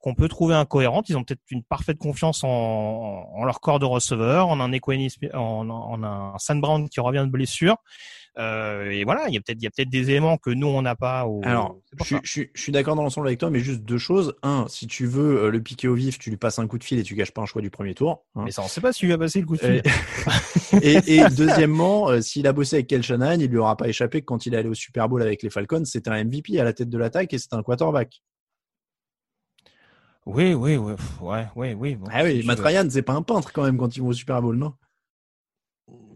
[0.00, 1.08] qu'on peut trouver incohérente.
[1.10, 5.14] Ils ont peut-être une parfaite confiance en, en leur corps de receveur, en un Equanis,
[5.34, 7.76] en, en un Sam Brown qui revient de blessure.
[8.38, 10.68] Euh, et voilà, il y a peut-être il y a peut-être des éléments que nous
[10.68, 11.26] on n'a pas.
[11.26, 11.40] Au...
[11.44, 13.98] Alors, pour je, je suis- je suis d'accord dans l'ensemble avec toi, mais juste deux
[13.98, 14.34] choses.
[14.44, 16.84] Un, si tu veux euh, le piquer au vif, tu lui passes un coup de
[16.84, 18.24] fil et tu gâches pas un choix du premier tour.
[18.36, 18.42] hein.
[18.44, 19.82] Mais ça, on sait pas s'il lui a passé le coup de fil.
[20.80, 23.88] Et, et, et deuxièmement, euh, s'il a bossé avec Kel Shanahan, il lui aura pas
[23.88, 26.58] échappé que quand il est allé au Super Bowl avec les Falcons, c'était un MVP
[26.60, 28.22] à la tête de l'attaque et c'était un quarterback.
[30.26, 31.94] Oui, oui, oui, ouais, oui.
[31.96, 32.60] bon, Ah oui, Matt.
[32.60, 34.74] Ryan, c'est pas un peintre quand même quand il va au Super Bowl, non?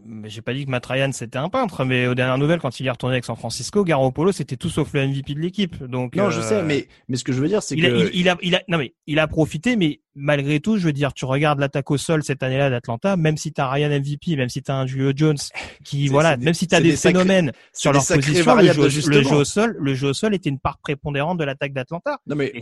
[0.07, 2.79] Mais j'ai pas dit que Matt Ryan c'était un peintre, mais aux dernières nouvelles, quand
[2.79, 5.83] il est retourné avec San Francisco, Garoppolo c'était tout sauf le MVP de l'équipe.
[5.83, 7.89] Donc Non, euh, je sais, mais, mais ce que je veux dire, c'est il a,
[7.89, 10.85] que il, il a, il a, non mais il a profité, mais malgré tout, je
[10.85, 14.35] veux dire, tu regardes l'attaque au sol cette année-là d'Atlanta, même si t'as Ryan MVP,
[14.35, 15.37] même si t'as un Julio Jones,
[15.83, 18.83] qui voilà, des- même si t'as des, des sacrés- phénomènes sur leur position, le jeu,
[19.09, 22.19] le jeu au sol, le jeu au sol était une part prépondérante de l'attaque d'Atlanta.
[22.27, 22.53] non mais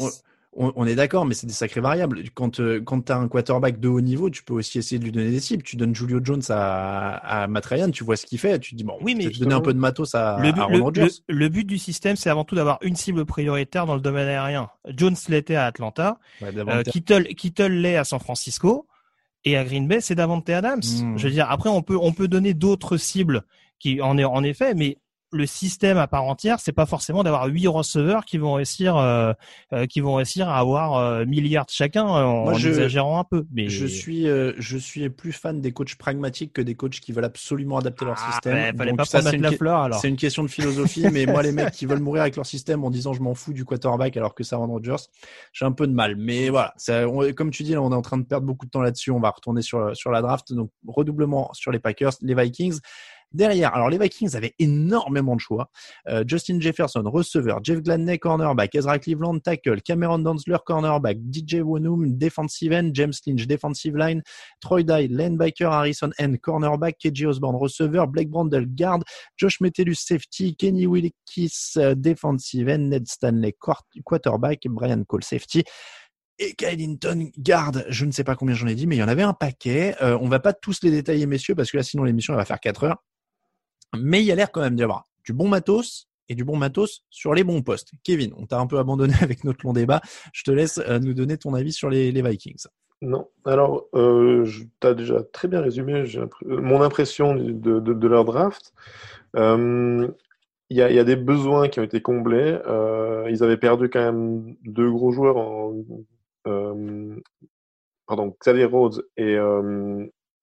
[0.56, 2.24] on, est d'accord, mais c'est des sacrées variables.
[2.34, 5.12] Quand euh, quand t'as un quarterback de haut niveau, tu peux aussi essayer de lui
[5.12, 5.64] donner des cibles.
[5.64, 8.76] Tu donnes Julio Jones à, à Matt Ryan, tu vois ce qu'il fait, tu te
[8.76, 11.50] dis bon, Oui, mais peut-être donner un peu de matos à, le, but, à le-
[11.50, 14.70] but du système, c'est avant tout d'avoir une cible prioritaire dans le domaine aérien.
[14.88, 16.84] Jones l'était à Atlanta, Ouais, euh.
[16.84, 18.88] Kittle, Kittle l'est à San Francisco,
[19.46, 20.80] et à Green Bay, c'est Davante Adams.
[20.80, 21.18] Mm.
[21.18, 23.44] Je veux dire, après, on peut, on peut donner d'autres cibles
[23.80, 24.98] qui en est, en effet, mais
[25.34, 29.34] le système à part entière, c'est pas forcément d'avoir huit receveurs qui vont réussir, euh,
[29.74, 33.20] euh, qui vont réussir à avoir euh, milliards chacun euh, en, Moi, en je- exagérant
[33.20, 33.46] un peu.
[33.52, 37.12] Mais Je suis, euh, je suis plus fan des coachs pragmatiques que des coachs qui
[37.12, 38.78] veulent absolument adapter leur Ah, système.
[38.78, 40.00] fallait Donc pas ça, une, que- Lafleur alors.
[40.00, 42.84] c'est une question de philosophie, mais moi, les mecs qui veulent mourir avec leur système
[42.84, 44.96] en disant je m'en fous du quarterback alors que ça Aaron Rodgers,
[45.52, 46.16] j'ai un peu de mal.
[46.16, 48.66] Mais voilà, ça, on- comme tu dis, là, on est en train de perdre beaucoup
[48.66, 49.12] de temps là-dessus.
[49.12, 50.54] On va retourner sur, sur la draft.
[50.54, 52.80] Donc, redoublement sur les Packers, les Vikings.
[53.34, 55.70] Derrière, alors les Vikings avaient énormément de choix.
[56.08, 62.18] Euh, Justin Jefferson, receveur, Jeff Gladney, cornerback, Ezra Cleveland, tackle, Cameron Dantzler, cornerback, DJ Wonum,
[62.18, 64.22] defensive end, James Lynch, defensive line,
[64.62, 69.04] Troy Dye, linebacker, Harrison N, cornerback, KJ Osborne, receveur, Blake Brandel, guard,
[69.38, 75.64] Josh Metellus, safety, Kenny Wilkis, euh, defensive end, Ned Stanley, quart- quarterback, Brian Cole, safety.
[76.40, 79.04] Et Kyle Hinton, garde, je ne sais pas combien j'en ai dit, mais il y
[79.04, 79.96] en avait un paquet.
[80.02, 82.60] Euh, on va pas tous les détailler, messieurs, parce que là, sinon, l'émission, va faire
[82.60, 83.04] 4 heures.
[83.98, 86.58] Mais il y a l'air quand même d'y avoir du bon matos et du bon
[86.58, 87.92] matos sur les bons postes.
[88.04, 90.02] Kevin, on t'a un peu abandonné avec notre long débat.
[90.34, 92.66] Je te laisse euh, nous donner ton avis sur les, Vikings.
[93.02, 93.28] Non.
[93.46, 94.46] Alors, euh,
[94.80, 98.74] tu as déjà très bien résumé euh, mon impression de, leur draft.
[99.36, 100.08] Euh,
[100.70, 102.58] Il y a, des besoins qui ont été comblés.
[103.30, 105.36] Ils avaient perdu quand même deux gros joueurs
[108.06, 109.38] pardon, Xavier Rhodes et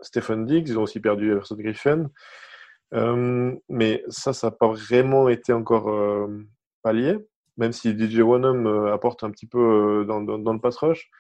[0.01, 0.69] Stephen Diggs.
[0.69, 2.11] Ils ont aussi perdu Everson Griffin.
[2.95, 6.27] Euh, mais ça, ça n'a pas vraiment été encore euh,
[6.83, 7.19] pallié,
[7.57, 11.11] même si DJ Wonham euh, apporte un petit peu euh, dans, le pass rush.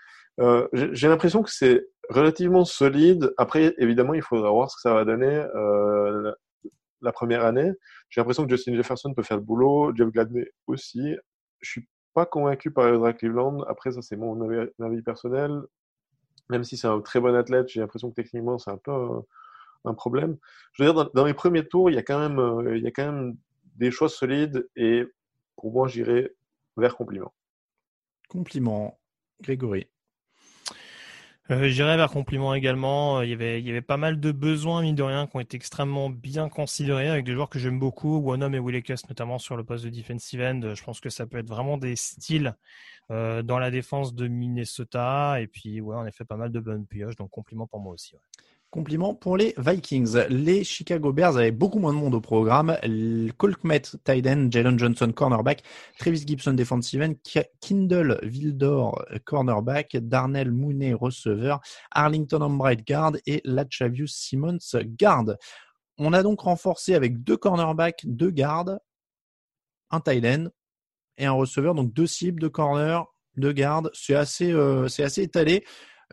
[0.40, 3.32] Euh, j'ai l'impression que c'est relativement solide.
[3.36, 5.44] Après, évidemment, il faudra voir ce que ça va donner
[7.02, 7.70] la, première année.
[8.08, 11.16] J'ai l'impression que Justin Jefferson peut faire le boulot, Jeff Gladney aussi.
[11.60, 13.62] Je suis pas convaincu par Ezra Cleveland.
[13.68, 14.40] Après, ça, c'est mon
[14.80, 15.60] avis personnel.
[16.48, 18.92] Même si c'est un très bon athlète, j'ai l'impression que techniquement, c'est un peu
[19.84, 20.36] un, problème.
[20.72, 22.82] Je veux dire, dans, dans les premiers tours, il y a quand même, euh, il
[22.82, 23.36] y a quand même
[23.76, 25.04] des choix solides et
[25.56, 26.32] pour moi, j'irai
[26.76, 27.32] vers compliment.
[28.28, 28.98] Compliment,
[29.40, 29.88] Grégory.
[31.50, 33.18] Euh, J'irais vers compliment également.
[33.18, 35.36] Euh, Il y avait, il y avait pas mal de besoins, mine de rien, qui
[35.36, 39.38] ont été extrêmement bien considérés avec des joueurs que j'aime beaucoup, Wanham et Willekes notamment
[39.38, 40.74] sur le poste de defensive end.
[40.74, 42.54] Je pense que ça peut être vraiment des styles
[43.10, 45.40] euh, dans la défense de Minnesota.
[45.40, 47.16] Et puis, ouais, en effet, pas mal de bonnes pioches.
[47.16, 48.14] Donc, compliment pour moi aussi.
[48.14, 48.20] ouais.
[48.70, 50.16] Compliment pour les Vikings.
[50.28, 52.76] Les Chicago Bears avaient beaucoup moins de monde au programme.
[53.36, 55.64] Colkmet, Tyden, Jalen Johnson, cornerback,
[55.98, 57.14] Travis Gibson, defensive end,
[57.60, 64.58] Kindle Vildor, cornerback, Darnell Mooney, receveur, Arlington Albright, guard et Lachavius Simmons,
[64.96, 65.34] guard.
[65.98, 68.78] On a donc renforcé avec deux cornerbacks, deux gardes,
[69.90, 70.48] un Tyden
[71.18, 73.02] et un receveur, donc deux cibles, deux corners,
[73.36, 73.90] deux gardes.
[73.94, 75.64] C'est assez, euh, c'est assez étalé.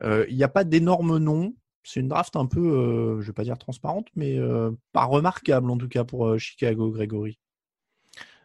[0.01, 1.53] Euh, il n'y a pas d'énormes noms
[1.87, 5.71] c'est une draft un peu, euh, je vais pas dire transparente, mais euh, pas remarquable
[5.71, 7.39] en tout cas pour euh, Chicago, Gregory.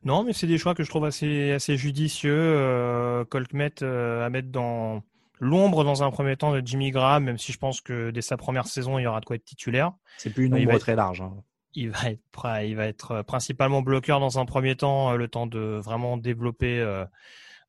[0.04, 3.24] Non, mais c'est des choix que je trouve assez, assez judicieux.
[3.30, 5.02] Colkmet à mettre dans
[5.38, 8.36] l'ombre dans un premier temps de Jimmy Graham, même si je pense que dès sa
[8.36, 9.92] première saison, il y aura de quoi être titulaire.
[10.18, 11.20] C'est plus une ombre très large.
[11.20, 11.32] Hein.
[11.74, 15.80] Il va être, il va être principalement bloqueur dans un premier temps, le temps de
[15.82, 17.04] vraiment développer euh,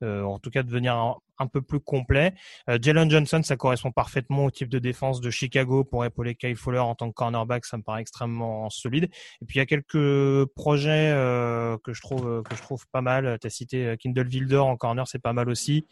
[0.04, 0.96] en tout cas devenir
[1.40, 2.34] un, peu plus complet.
[2.70, 6.56] Euh, Jalen Johnson, ça correspond parfaitement au type de défense de Chicago pour épauler Kyle
[6.56, 9.10] Fuller en tant que cornerback, ça me paraît extrêmement solide.
[9.42, 13.02] Et puis il y a quelques projets euh, que je trouve que je trouve pas
[13.02, 13.38] mal.
[13.42, 15.86] Tu as cité Kindle Wilder en corner, c'est pas mal aussi.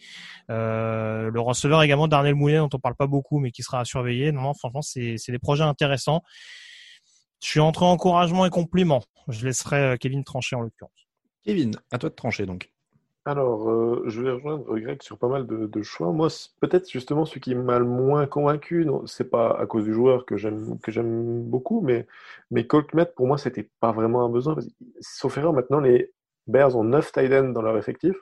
[0.49, 3.85] Euh, le receveur également Darnell Moulin dont on parle pas beaucoup mais qui sera à
[3.85, 4.31] surveiller.
[4.31, 6.21] Non, non franchement c'est des projets intéressants.
[7.43, 9.03] Je suis entre encouragement et compliment.
[9.27, 10.91] Je laisserai Kevin trancher en l'occurrence.
[11.43, 12.71] Kevin, à toi de trancher donc.
[13.23, 16.11] Alors, euh, je vais rejoindre Greg sur pas mal de, choix.
[16.11, 16.29] Moi,
[16.59, 20.37] peut-être justement celui qui m'a le moins convaincu, c'est pas à cause du joueur que
[20.37, 22.07] j'aime que j'aime beaucoup, mais
[22.49, 24.55] mais Colkmet pour moi c'était pas vraiment un besoin.
[25.01, 26.11] sauf erreur, maintenant les
[26.47, 28.15] Bears ont 9 tight ends dans leur effectif.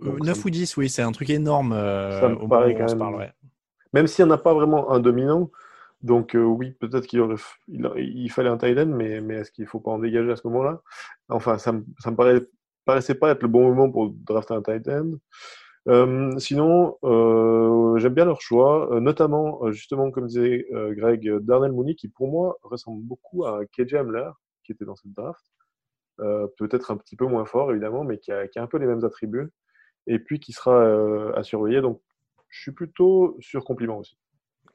[0.00, 1.72] 9 euh, ou 10, oui, c'est un truc énorme.
[1.74, 3.32] Euh, ça me paraît quand même.
[3.92, 5.50] Même s'il n'y en a pas vraiment un dominant,
[6.02, 7.36] donc oui, peut-être qu'il aurait,
[7.68, 10.46] il, fallait un tight end, mais, mais est-ce qu'il faut pas en dégager à ce
[10.48, 10.80] moment-là?
[11.28, 12.40] Enfin, ça, ça me paraît
[12.84, 15.12] paraissait pas être le bon moment pour drafter un tight end.
[15.88, 21.28] Euh, sinon, euh, j'aime bien leur choix, euh, notamment euh, justement comme disait euh, Greg
[21.40, 24.30] Darnell Mooney, qui pour moi ressemble beaucoup à KJ Hamler,
[24.64, 25.44] qui était dans cette draft.
[26.58, 28.86] Peut-être un petit peu moins fort évidemment, mais qui a, qui a, un peu les
[28.86, 29.50] mêmes attributs,
[30.06, 31.80] et puis qui sera à surveiller.
[31.80, 32.00] Donc,
[32.48, 34.16] je suis plutôt sur compliment aussi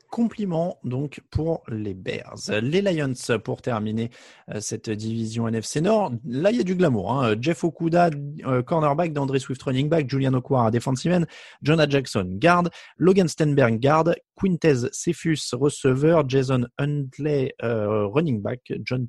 [0.10, 2.38] compliment donc pour les Bears.
[2.62, 4.10] Les Lions pour terminer
[4.54, 6.14] euh, cette division NFC Nord.
[6.26, 7.12] Là, il y a du glamour.
[7.12, 7.36] Hein.
[7.40, 8.10] Jeff Okuda,
[8.46, 11.26] euh, cornerback, d'André Swift, running back, Julian Okwara, defensive
[11.62, 19.08] Jonah Jackson, guard, Logan Stenberg, guard, Quintez Cephus, receveur, Jason Huntley, euh, running back, John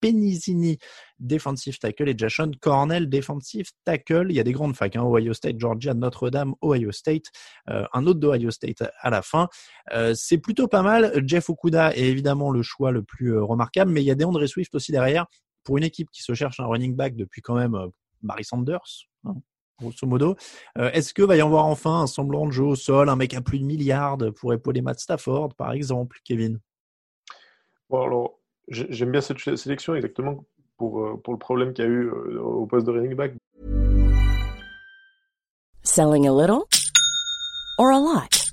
[0.00, 0.78] Penizini,
[1.18, 4.26] defensive tackle, et Jason Cornell, defensive tackle.
[4.30, 7.26] Il y a des grandes facs, hein, Ohio State, Georgia, Notre-Dame, Ohio State,
[7.68, 9.48] euh, un autre d'Ohio State à la fin.
[9.92, 11.12] Euh, c'est plutôt pas mal.
[11.26, 14.74] Jeff Okuda est évidemment le choix le plus remarquable, mais il y a DeAndre Swift
[14.74, 15.26] aussi derrière.
[15.62, 17.76] Pour une équipe qui se cherche un running back depuis quand même
[18.22, 19.34] Barry Sanders, hein,
[19.78, 20.36] grosso modo.
[20.78, 23.34] Euh, est-ce que va y avoir enfin un semblant de jeu au sol, un mec
[23.34, 26.60] à plus de milliards pour épauler Matt Stafford, par exemple, Kevin?
[27.92, 28.39] Alors,
[28.70, 30.44] J'aime bien cette sélection exactement
[30.78, 33.32] pour, euh, pour le problème qu'il y a eu euh, au poste de running back.
[35.82, 36.68] Selling a little
[37.78, 38.50] or a lot?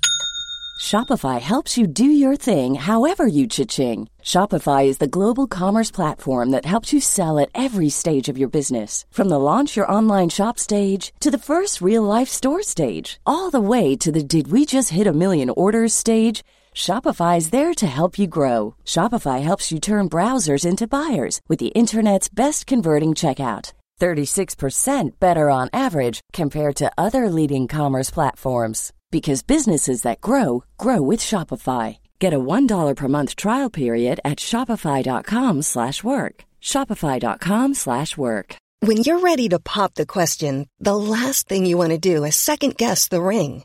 [0.80, 4.08] Shopify helps you do your thing however you cha-ching.
[4.22, 8.48] Shopify is the global commerce platform that helps you sell at every stage of your
[8.48, 9.04] business.
[9.10, 13.50] From the launch your online shop stage to the first real life store stage, all
[13.50, 16.42] the way to the did we just hit a million orders stage.
[16.78, 18.76] Shopify is there to help you grow.
[18.84, 23.72] Shopify helps you turn browsers into buyers with the internet's best converting checkout.
[24.00, 31.02] 36% better on average compared to other leading commerce platforms because businesses that grow grow
[31.02, 31.98] with Shopify.
[32.20, 36.34] Get a $1 per month trial period at shopify.com/work.
[36.72, 38.48] shopify.com/work.
[38.86, 42.36] When you're ready to pop the question, the last thing you want to do is
[42.36, 43.64] second guess the ring.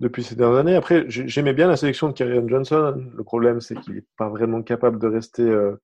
[0.00, 0.74] depuis ces dernières années.
[0.74, 3.02] Après, j'aimais bien la sélection de Kyrian Johnson.
[3.14, 5.42] Le problème, c'est qu'il n'est pas vraiment capable de rester.
[5.42, 5.80] Euh,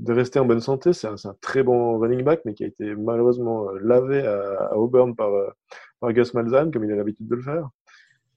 [0.00, 0.92] de rester en bonne santé.
[0.92, 4.70] C'est un, un, très bon running back, mais qui a été malheureusement euh, lavé à,
[4.70, 5.50] à Auburn par, euh,
[6.00, 7.68] par Gus Malzahn, comme il a l'habitude de le faire.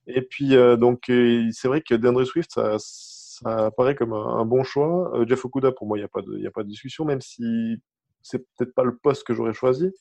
[0.05, 4.45] Et puis, euh, donc, c'est vrai que DeAndre Swift, ça, ça apparaît comme un, un
[4.45, 5.13] bon choix.
[5.25, 7.21] Jeff Okuda, pour moi, il n'y a, pas de, y a pas de discussion, même
[7.21, 7.77] si
[8.21, 9.91] c'est peut-être pas le poste que j'aurais choisi.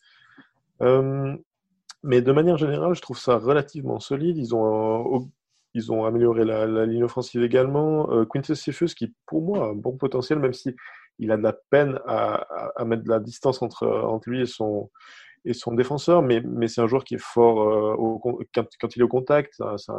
[2.03, 4.37] Mais de manière générale, je trouve ça relativement solide.
[4.37, 5.31] Ils ont,
[5.75, 8.11] ils ont amélioré la, ligne offensive également.
[8.13, 10.75] Euh, Quintus Cephus, qui pour moi a un bon potentiel, même si
[11.19, 12.47] il a de la peine à,
[12.85, 14.91] mettre de la distance entre, entre lui et son,
[15.45, 19.05] et son défenseur, mais, mais c'est un joueur qui est fort euh, quand, il est
[19.05, 19.93] au contact, c'est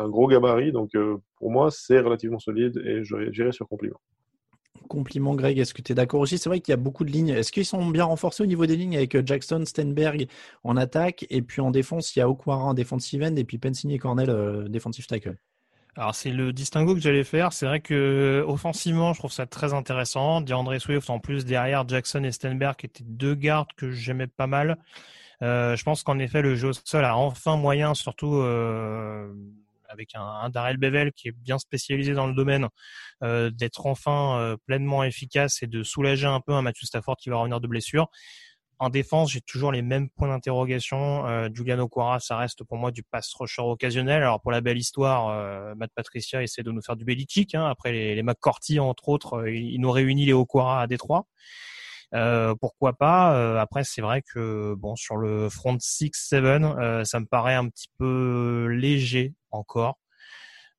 [0.00, 4.00] un, gros gabarit, donc euh, pour moi c'est relativement solide et j'irai sur compliment.
[4.88, 6.38] Compliment Greg, est-ce que tu es d'accord aussi?
[6.38, 7.28] C'est vrai qu'il y a beaucoup de lignes.
[7.28, 10.26] Est-ce qu'ils sont bien renforcés au niveau des lignes avec euh, Jackson, Stenberg
[10.64, 13.58] en attaque et puis en défense, il y a Okwara en defensive end et puis
[13.58, 15.36] Pensini et Cornell euh, defensive tackle?
[15.96, 17.52] Alors c'est le distinguo que j'allais faire.
[17.52, 20.40] C'est vrai que offensivement, je trouve ça très intéressant.
[20.40, 24.78] DeAndre Swift en plus derrière Jackson et Stenberg étaient deux gardes que j'aimais pas mal.
[25.42, 29.32] Euh, je pense qu'en effet le jeu au sol a enfin moyen, surtout euh,
[29.90, 32.68] avec un, un, Darrell Bevel qui est bien spécialisé dans le domaine,
[33.22, 37.30] euh, d'être enfin euh, pleinement efficace et de soulager un peu un Matthew Stafford qui
[37.30, 38.08] va revenir de blessure.
[38.80, 41.26] En défense, j'ai toujours les mêmes points d'interrogation.
[41.26, 44.22] Euh, Juliano Quara, ça reste pour moi du pass rusher occasionnel.
[44.22, 47.54] Alors pour la belle histoire, euh, Matt Patricia essaie de nous faire du Belichick.
[47.54, 47.66] Hein.
[47.66, 51.26] Après les, les entre autres, euh, ils nous réunit les Quara à Détroit.
[52.14, 53.34] Euh, pourquoi pas?
[53.34, 57.90] Euh, Après, c'est vrai que bon sur le front 6-7, ça me paraît un petit
[57.98, 59.98] peu léger encore.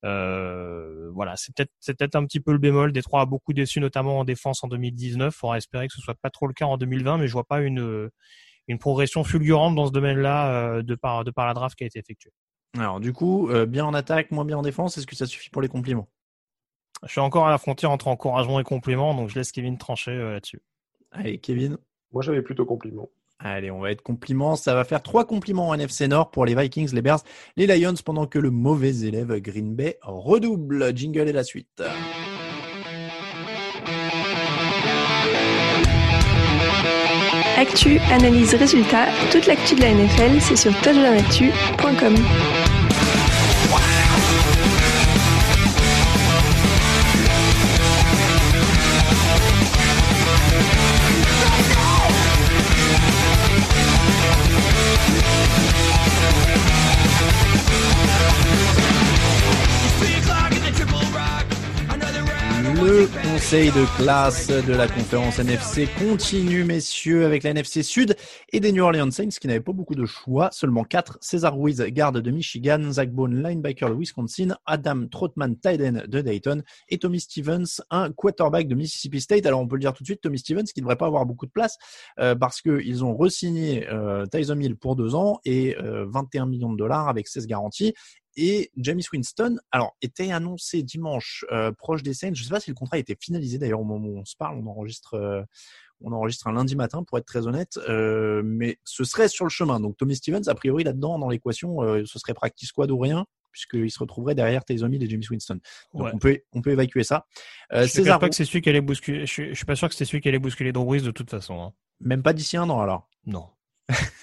[0.04, 2.92] Euh, voilà, c'est peut-être c'est peut-être un petit peu le bémol.
[2.92, 5.34] Détroit a beaucoup déçu, notamment en défense en 2019.
[5.34, 7.62] Faudra espérer que ce soit pas trop le cas en 2020, mais je vois pas
[7.62, 8.10] une
[8.68, 11.88] une progression fulgurante dans ce domaine-là euh, de par de par la draft qui a
[11.88, 12.32] été effectuée.
[12.78, 14.98] Alors du coup, euh, bien en attaque, moins bien en défense.
[14.98, 16.10] Est-ce que ça suffit pour les compliments?
[17.04, 20.16] Je suis encore à la frontière entre encouragement et compliment, donc je laisse Kevin trancher
[20.16, 20.62] là-dessus.
[21.12, 21.78] Allez, Kevin.
[22.12, 23.10] Moi, j'avais plutôt compliment.
[23.44, 24.56] Allez, on va être compliments.
[24.56, 27.22] Ça va faire trois compliments en NFC Nord pour les Vikings, les Bears,
[27.58, 30.96] les Lions, pendant que le mauvais élève Green Bay redouble.
[30.96, 31.82] Jingle et la suite.
[37.58, 42.16] Actu, analyse, résultat, toute l'actu de la NFL, c'est sur touchdownactu.com.
[63.42, 68.16] Le conseil de classe de la conférence NFC continue, messieurs, avec la NFC Sud
[68.54, 71.18] et des New Orleans Saints qui n'avaient pas beaucoup de choix, seulement quatre.
[71.22, 76.22] César Ruiz, garde de Michigan, Zach Bone, linebacker de Wisconsin, Adam Trotman, tight end de
[76.22, 76.62] Dayton.
[76.88, 79.46] Et Tommy Stevens, un quarterback de Mississippi State.
[79.48, 81.26] Alors on peut le dire tout de suite, Tommy Stevens qui ne devrait pas avoir
[81.26, 81.78] beaucoup de place
[82.20, 86.72] euh, parce qu'ils ont re-signé euh, Tyson Hill pour deux ans et euh, 21 millions
[86.72, 87.96] de dollars avec 16 garanties
[88.44, 92.36] et James Winston, alors, était annoncé dimanche euh, proche des scènes.
[92.36, 94.36] Je ne sais pas si le contrat était finalisé d'ailleurs au moment où on se
[94.36, 94.58] parle.
[94.58, 95.44] On enregistre, euh,
[96.02, 99.50] on enregistre un lundi matin pour être très honnête, euh, mais ce serait sur le
[99.52, 99.80] chemin.
[99.80, 103.92] Donc Tommy Stevens, a priori là-dedans dans l'équation, ce serait practice squad ou rien puisqu'il
[103.92, 105.60] se retrouverait derrière Taysom Hill et James Winston.
[105.94, 106.12] Donc Ouais.
[106.14, 107.26] on peut on peut évacuer ça.
[107.74, 109.26] Euh, je ne pas que c'est celui qui allait bousculer.
[109.26, 111.12] Je suis, je suis pas sûr que c'est celui qui allait bousculer Drew Brees de
[111.12, 111.62] toute façon.
[111.62, 111.74] hein.
[112.00, 113.10] même pas d'ici un an alors?
[113.26, 113.50] Non.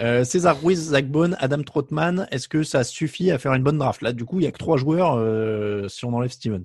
[0.00, 3.78] Euh, César Ruiz, Zach Bone, Adam Trotman, est-ce que ça suffit à faire une bonne
[3.78, 4.02] draft?
[4.02, 6.64] Là, du coup, il y a que trois joueurs euh, si on enlève Stevens.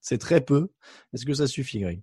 [0.00, 0.70] C'est- très peu.
[1.12, 2.00] Est-ce que ça suffit, Greg?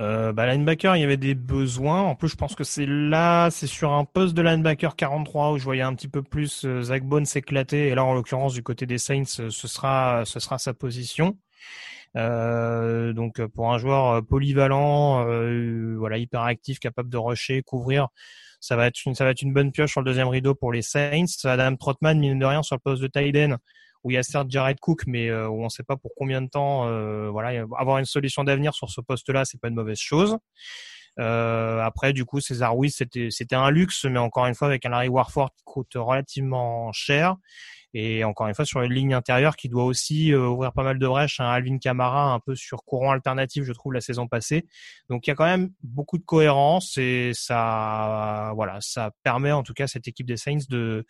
[0.00, 2.00] Euh, bah, linebacker, il y avait des besoins.
[2.00, 5.58] En plus, je pense que c'est là, c'est sur un poste de linebacker 43 où
[5.58, 7.88] je voyais un petit peu plus Zach Bone s'éclater.
[7.88, 11.38] Et là, en l'occurrence, du côté des Saints, ce sera, sa position.
[12.14, 15.24] Donc, pour un joueur polyvalent,
[15.96, 18.08] voilà, hyper actif, capable de rusher, couvrir,
[18.64, 20.72] ça va être une, ça va être une bonne pioche sur le deuxième rideau pour
[20.72, 21.26] les Saints.
[21.44, 23.58] Adam Trotman, mine de rien, sur le poste de end,
[24.02, 26.12] où il y a certes Jared Cook, mais euh, où on ne sait pas pour
[26.16, 26.88] combien de temps.
[26.88, 30.38] euh, voilà, avoir une solution d'avenir sur ce poste-là, c'est pas une mauvaise chose.
[31.20, 34.86] Euh, après, du coup, César Ruiz, c'était c'était un luxe, mais encore une fois avec
[34.86, 37.36] un Larry Warford qui coûte relativement cher.
[37.96, 40.98] Et encore une fois, sur une ligne intérieure qui doit aussi euh, ouvrir pas mal
[40.98, 44.66] de brèches, un Alvin Kamara un peu sur courant alternatif, je trouve, la saison passée.
[45.08, 49.62] Donc il y a quand même beaucoup de cohérence et ça, voilà, ça permet en
[49.62, 51.06] tout cas à cette équipe des Saints de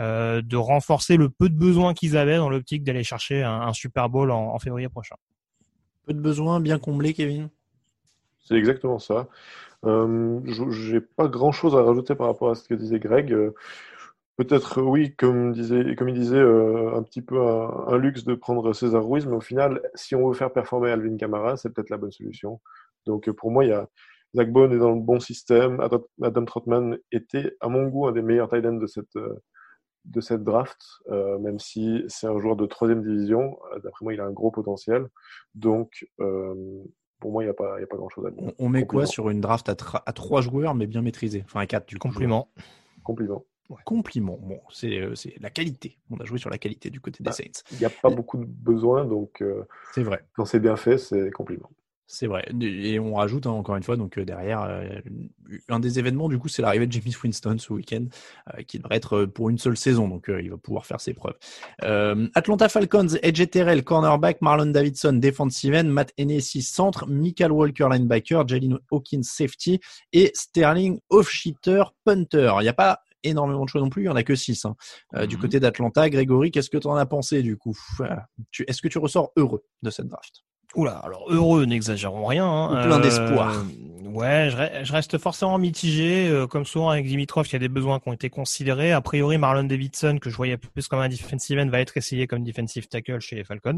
[0.00, 3.72] euh, de renforcer le peu de besoins qu'ils avaient dans l'optique d'aller chercher un, un
[3.72, 5.16] Super Bowl en, en février prochain.
[6.06, 7.50] Peu de besoins, bien comblés, Kevin
[8.44, 9.26] C'est exactement ça.
[9.84, 13.32] Euh, je- j'ai pas grand chose à rajouter par rapport à ce que disait Greg.
[13.32, 13.54] Euh,
[14.38, 18.24] Peut-être, euh, oui, comme disait, comme il disait, euh, un petit peu un, un luxe
[18.24, 21.70] de prendre César Ruiz, mais au final, si on veut faire performer Alvin Kamara, c'est
[21.70, 22.60] peut-être la bonne solution.
[23.04, 23.88] Donc, euh, pour moi, il y a
[24.34, 25.80] Zach Bone est dans le bon système.
[25.80, 29.16] Adam, Adam Trotman était, à mon goût, un des meilleurs tight ends de cette,
[30.04, 30.80] de cette draft,
[31.10, 33.58] euh, même si c'est un joueur de troisième division.
[33.82, 35.08] D'après moi, il a un gros potentiel.
[35.54, 36.54] Donc, euh,
[37.20, 38.42] pour moi, il n'y a pas, y a pas grand-chose à dire.
[38.58, 39.06] On, on met quoi Compliment.
[39.06, 39.74] sur une draft à,
[40.12, 41.42] trois joueurs, mais bien maîtrisés?
[41.44, 42.08] Enfin, à quatre, du coup.
[42.08, 42.48] Compliment.
[43.68, 43.84] Compliment.
[43.84, 44.38] Compliment.
[44.42, 45.98] Bon, c'est euh, c'est la qualité.
[46.10, 47.32] On a joué sur la qualité du côté des Ah.
[47.32, 47.62] Saints.
[47.72, 49.62] Il n'y a pas beaucoup de besoins, donc euh,
[49.94, 50.24] C'est vrai.
[50.34, 51.68] quand c'est bien fait, c'est compliment.
[52.10, 52.48] C'est vrai.
[52.62, 54.88] Et on rajoute hein, encore une fois, donc euh, derrière, euh,
[55.68, 58.06] un des événements, du coup, c'est l'arrivée de James Winston ce week-end,
[58.56, 61.36] euh, qui devrait être pour une seule saison, donc il va pouvoir faire ses preuves.
[62.34, 68.48] Atlanta Falcons, Edge Terrell, cornerback, Marlon Davidson, defensive end, Matt Hennessy, centre, Michael Walker, linebacker,
[68.48, 69.78] Jalen Hawkins, safety,
[70.14, 72.54] et Sterling, off-shitter, punter.
[72.60, 74.64] Il n'y a pas énormément de choix non plus, il n'y en a que 6.
[74.64, 74.76] Hein.
[75.26, 75.42] Du Mhm.
[75.42, 77.76] côté d'Atlanta, Grégory, qu'est-ce que tu en as pensé du coup?
[78.66, 80.42] Est-ce que tu ressors heureux de cette draft?
[80.74, 82.46] Oula, alors heureux, n'exagérons rien.
[82.46, 82.82] hein.
[82.84, 83.64] Plein d'espoir.
[84.04, 86.28] Ouais, je, re- je reste forcément mitigé.
[86.28, 88.92] euh, comme souvent avec Dimitrov, il y a des besoins qui ont été considérés.
[88.92, 92.26] A priori, Marlon Davidson, que je voyais plus comme un defensive end, va être essayé
[92.26, 93.76] comme defensive tackle chez les Falcons.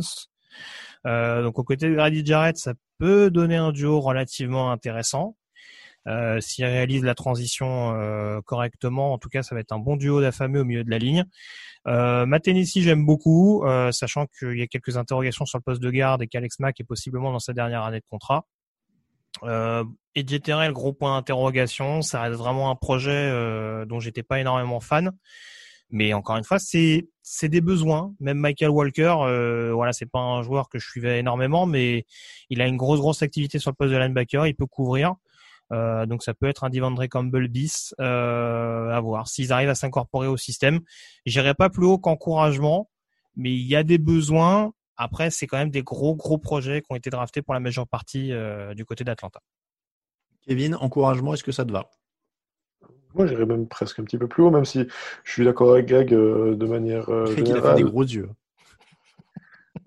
[1.07, 5.37] Euh, donc aux côtés de Grady Jarrett, ça peut donner un duo relativement intéressant.
[6.09, 9.97] Euh, S'il réalise la transition euh, correctement, en tout cas, ça va être un bon
[9.97, 11.25] duo d'affamés au milieu de la ligne.
[11.87, 12.27] Euh,
[12.65, 16.27] j'aime beaucoup, euh, sachant qu'il y a quelques interrogations sur le poste de garde et
[16.27, 18.47] qu'Alex Mack est possiblement dans sa dernière année de contrat.
[19.45, 19.85] Euh,
[20.15, 20.25] et
[20.73, 25.13] gros point d'interrogation, ça reste vraiment un projet euh, dont j'étais pas énormément fan.
[25.91, 28.15] Mais encore une fois, c'est c'est des besoins.
[28.21, 32.07] Même Michael Walker, euh, voilà, c'est pas un joueur que je suivais énormément, mais
[32.49, 35.15] il a une grosse grosse activité sur le poste de linebacker, il peut couvrir.
[35.73, 39.75] Euh, donc ça peut être un Devandre Campbell bis euh, à voir s'ils arrivent à
[39.75, 40.81] s'incorporer au système.
[41.27, 42.91] J'irai pas plus haut qu'encouragement,
[43.37, 44.73] mais il y a des besoins.
[44.97, 47.89] Après, c'est quand même des gros gros projets qui ont été draftés pour la majeure
[47.89, 49.41] partie euh, du côté d'Atlanta.
[50.43, 51.89] Kevin, encouragement, est-ce que ça te va?
[53.15, 54.87] Moi, j'irais même presque un petit peu plus haut, même si
[55.25, 57.77] je suis d'accord avec Greg euh, de manière euh, Greg, il a fait générale.
[57.77, 58.29] des gros yeux.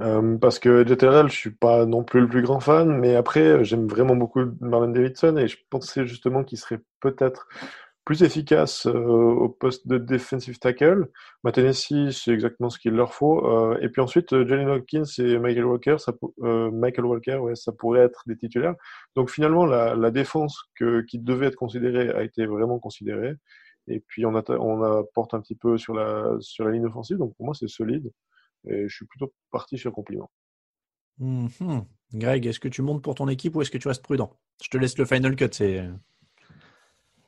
[0.01, 3.63] Euh, parce que JTRL, je suis pas non plus le plus grand fan, mais après,
[3.63, 7.47] j'aime vraiment beaucoup Marlon Davidson et je pensais justement qu'il serait peut-être
[8.05, 11.09] plus efficace euh, au poste de defensive tackle.
[11.43, 13.45] Ma Tennessee, c'est exactement ce qu'il leur faut.
[13.45, 18.01] Euh, et puis ensuite, Jalen Hawkins et Michael Walker, ça, Michael Walker, ouais, ça pourrait
[18.01, 18.75] être des titulaires.
[19.15, 20.63] Donc finalement, la, défense
[21.07, 23.35] qui devait être considérée a été vraiment considérée.
[23.87, 26.39] Et puis on, apporte un petit peu sur la
[26.71, 27.17] ligne offensive.
[27.17, 28.11] Donc pour moi, c'est solide.
[28.67, 30.29] Et je suis plutôt parti sur compliment.
[31.19, 31.85] Mhm.
[32.13, 34.37] Greg, est-ce que tu montes pour ton équipe ou est-ce que tu restes prudent?
[34.63, 35.49] Je te laisse le final cut.
[35.51, 35.83] C'est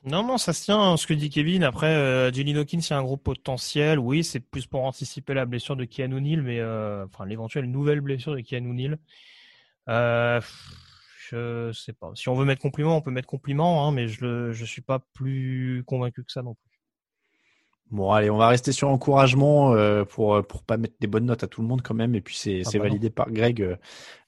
[0.03, 1.63] Non, non, ça se tient, hein, ce que dit Kevin.
[1.63, 3.97] Après, euh, Jalen Hawkins, il y a un gros potentiel.
[3.97, 8.01] Oui, c'est plus pour anticiper la blessure de Keanu Neal, mais euh, enfin l'éventuelle nouvelle
[8.01, 8.99] blessure de Keanu Neal.
[9.89, 10.39] Euh,
[11.31, 12.11] je sais pas.
[12.15, 14.99] Si on veut mettre compliment, on peut mettre compliment, hein, mais je je suis pas
[15.13, 16.74] plus convaincu que ça non plus.
[17.91, 21.43] Bon, allez, on va rester sur encouragement euh, pour pour pas mettre des bonnes notes
[21.43, 22.15] à tout le monde quand même.
[22.15, 23.75] Et puis c'est Ah bah validé par Greg, euh,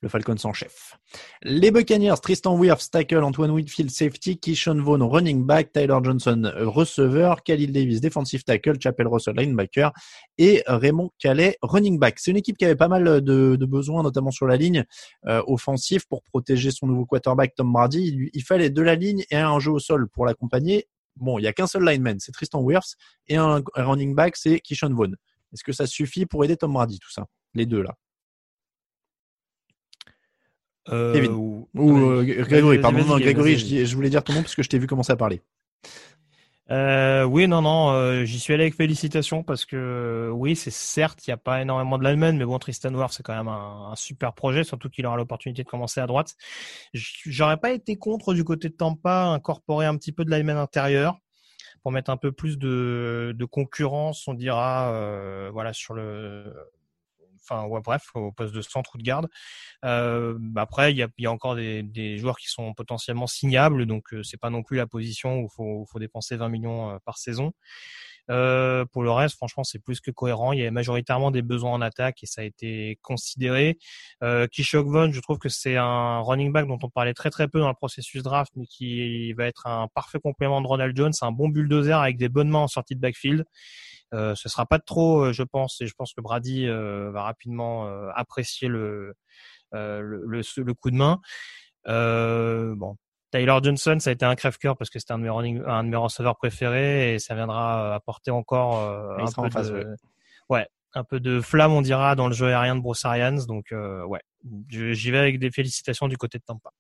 [0.02, 0.96] le Falcons en chef.
[1.42, 6.70] Les Buccaneers, Tristan Wirfs, tackle, Antoine Whitfield, safety, Keyshawn Vaughn, running back, Tyler Johnson, euh,
[6.70, 9.92] receveur, Khalil Davis, defensive tackle, Chapel Russell, linebacker
[10.38, 12.20] et Raymond Calais, running back.
[12.20, 14.86] C'est une équipe qui avait pas mal de, de besoins, notamment sur la ligne
[15.26, 18.04] euh, offensive pour protéger son nouveau quarterback Tom Brady.
[18.06, 20.86] Il, lui- il fallait de la ligne et un jeu au sol pour l'accompagner.
[21.20, 22.96] Bon, il y a qu'un seul lineman, c'est Tristan Wirfs
[23.28, 25.16] et un un running back, c'est Keyshawn Vaughn.
[25.54, 27.96] Est-ce que ça suffit pour aider Tom Brady, tout ça Les deux là?
[30.90, 31.32] Euh, Kevin.
[31.32, 34.70] ou- euh, Grégory, pardon, non, Grégory, je, je voulais dire ton nom parce que je
[34.70, 35.42] t'ai vu commencer à parler.
[36.70, 40.72] Euh, oui, non, non, euh, j'y suis allé avec félicitations parce que euh, oui, c'est
[40.72, 43.48] certes, il n'y a pas énormément de linemen, mais bon, Tristan Wirfs, c'est quand même
[43.48, 46.36] un, super projet, surtout qu'il aura l'opportunité de commencer à droite.
[46.94, 51.18] J'aurais pas été contre du côté de Tampa incorporer un petit peu de linemen intérieur
[51.84, 56.54] pour mettre un peu plus de, de concurrence, on dira, euh, voilà, sur le,
[57.50, 59.28] enfin, ouais, bref, au poste de centre ou de garde.
[59.86, 63.28] Euh, bah après, il y a, y a encore des, des joueurs qui sont potentiellement
[63.28, 66.92] signables, donc euh, c'est pas non plus la position où faut, faut dépenser 20 millions
[66.92, 67.54] euh, par saison.
[68.30, 70.52] Euh, pour le reste, franchement, c'est plus que cohérent.
[70.54, 73.78] Il y a majoritairement des besoins en attaque et ça a été considéré.
[74.24, 77.48] Euh, Kishok Von, je trouve que c'est un running back dont on parlait très très
[77.48, 81.14] peu dans le processus draft, mais qui va être un parfait complément de Ronald Jones,
[81.22, 83.46] un bon bulldozer avec des bonnes mains en sortie de backfield.
[84.14, 87.12] Euh, ce sera pas de trop, euh, je pense, et je pense que Brady euh,
[87.12, 89.16] va rapidement euh, apprécier le,
[89.74, 91.20] euh, le, le, le coup de main.
[91.88, 92.96] Euh, bon,
[93.32, 95.84] Tyler Johnson, ça a été un crève-cœur parce que c'était un de mes running, un
[95.84, 99.80] de mes receveurs préférés et ça viendra apporter encore euh, un peu en face, de,
[99.80, 99.96] ouais.
[100.50, 103.46] ouais, un peu de flamme, on dira, dans le jeu aérien de Bruce Arians.
[103.46, 104.22] Donc, euh, ouais,
[104.70, 106.72] j'y vais avec des félicitations du côté de Tampa.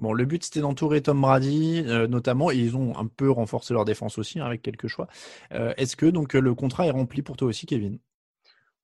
[0.00, 3.74] Bon, le but c'était d'entourer Tom Brady, euh, notamment, et ils ont un peu renforcé
[3.74, 5.08] leur défense aussi hein, avec quelques choix.
[5.52, 7.98] Euh, Est-ce que donc le contrat est rempli pour toi aussi, Kevin?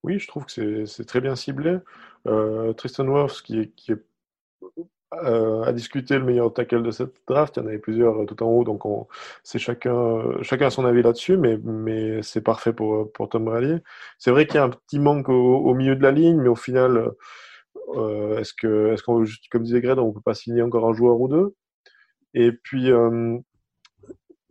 [0.03, 1.79] Oui, je trouve que c'est très bien ciblé.
[2.27, 4.03] Euh, Tristan Wirfs, qui qui est
[5.13, 8.85] le meilleur tackle de cette draft, il y en avait plusieurs tout en haut, donc
[8.85, 9.07] on,
[9.45, 13.77] c'est chacun, chacun a son avis là-dessus, mais, c'est parfait pour, Tom Brady.
[14.19, 16.57] C'est vrai qu'il y a un petit manque au milieu de la ligne, mais au
[16.57, 17.13] final,
[17.97, 21.21] euh, est-ce que, est-ce qu'on, comme disait Greg, on peut pas signer encore un joueur
[21.21, 21.55] ou deux?
[22.35, 23.39] Et puis euh,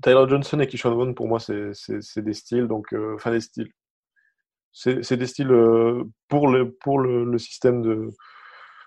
[0.01, 1.71] Tyler Johnson et Kishon Vaughn, pour moi, c'est,
[2.17, 3.71] des styles, donc euh, enfin des styles.
[4.71, 5.53] C'est, des styles
[6.27, 8.09] pour le pour le système de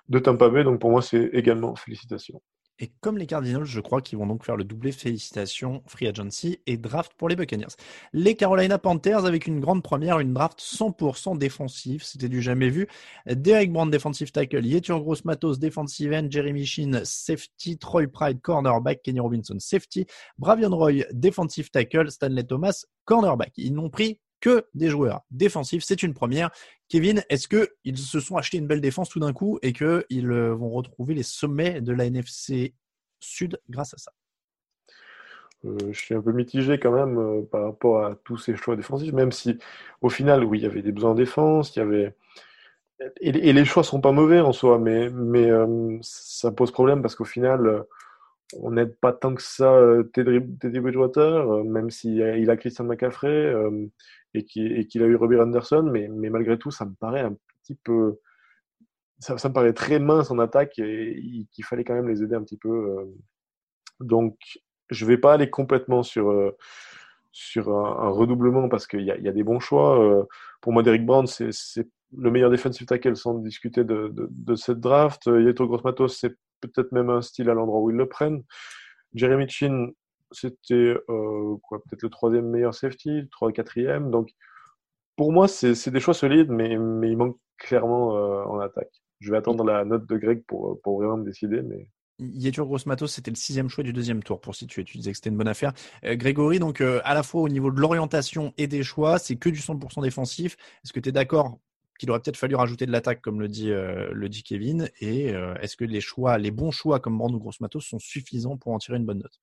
[0.09, 2.41] de Tampa Bay, donc pour moi, c'est également félicitations.
[2.79, 4.93] Et comme les Cardinals, je crois qu'ils vont donc faire le doublé.
[4.93, 7.75] Félicitations, free agency et draft pour les Buccaneers.
[8.13, 12.87] Les Carolina Panthers avec une grande première, une draft 100% défensive, c'était du jamais vu.
[13.27, 19.03] Derek Brand, defensive tackle, Yetur Gross Matos, defensive end, Jeremy Sheen, safety, Troy Pride, cornerback,
[19.03, 20.07] Kenny Robinson, safety,
[20.39, 23.53] Bravion Roy, defensive tackle, Stanley Thomas, cornerback.
[23.57, 25.83] Ils n'ont pris que des joueurs défensifs.
[25.83, 26.51] C'est une première.
[26.89, 30.29] Kevin, est-ce que ils se sont achetés une belle défense tout d'un coup et qu'ils
[30.29, 32.73] vont retrouver les sommets de la NFC
[33.19, 34.13] Sud grâce à ça?
[35.65, 38.77] Euh, je suis un peu mitigé quand même euh, par rapport à tous ces choix
[38.77, 39.59] défensifs, même si
[40.01, 42.15] au final, oui, il y avait des besoins en défense, il y avait
[43.21, 47.15] et, les choix sont pas mauvais en soi, mais mais euh, ça pose problème parce
[47.15, 47.83] qu'au final, euh,
[48.55, 52.57] on n'aide pas tant que ça euh, Teddy, Bridgewater, euh, même s'il a, il a
[52.57, 53.87] Christian McCaffrey euh,
[54.35, 58.19] et qu'il a eu Robbie Anderson, mais, malgré tout, ça me paraît un petit peu.
[59.19, 62.43] Ça, me paraît très mince en attaque et qu'il fallait quand même les aider un
[62.43, 62.69] petit peu.
[62.69, 63.05] euh.
[64.01, 64.37] Donc,
[64.91, 66.57] je vais pas aller complètement sur, euh,
[67.33, 70.01] sur un, redoublement parce qu'il y a, des bons choix.
[70.03, 70.25] Euh,
[70.61, 71.51] Pour moi, Derrick Brown, c'est
[72.17, 75.27] le meilleur defensive tackle sans discuter de, de, cette draft.
[75.29, 78.43] Euh, Yeto Grossmatos, c'est peut-être même un style à l'endroit où ils le prennent.
[79.15, 79.91] Jeremy Chin,
[80.33, 84.11] c'était euh, peut-être le troisième meilleur safety, le trois, quatrième.
[84.11, 84.31] Donc,
[85.17, 88.93] pour moi, c'est des choix solides, mais, il manque clairement euh, en attaque.
[89.21, 91.89] Je vais attendre la note de Greg pour, pour vraiment me décider, mais
[92.19, 94.85] Yetur Gross Matos, c'était le sixième choix du deuxième tour pour situer.
[94.85, 95.73] Tu disais que c'était une bonne affaire.
[96.05, 99.37] Euh, Grégory, donc euh, à la fois au niveau de l'orientation et des choix, c'est
[99.37, 100.57] que du 100% défensif.
[100.85, 101.59] Est-ce que tu es d'accord
[101.99, 105.33] qu'il aurait peut-être fallu rajouter de l'attaque, comme le dit, euh, le dit Kevin Et
[105.33, 108.57] euh, est-ce que les choix, les bons choix comme Brand ou Gross Matos sont suffisants
[108.57, 109.41] pour en tirer une bonne note?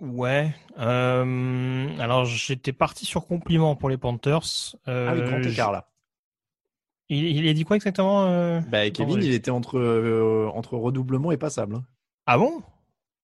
[0.00, 0.54] Ouais.
[0.78, 4.76] Euh, alors j'étais parti sur compliment pour les Panthers.
[4.88, 5.88] Euh, Ah oui, grand écart là.
[7.08, 11.32] Il, il a dit quoi exactement euh Bah, Kevin, il était entre, euh, entre redoublement
[11.32, 11.76] et passable.
[11.76, 11.84] hein.
[12.26, 12.62] Ah bon?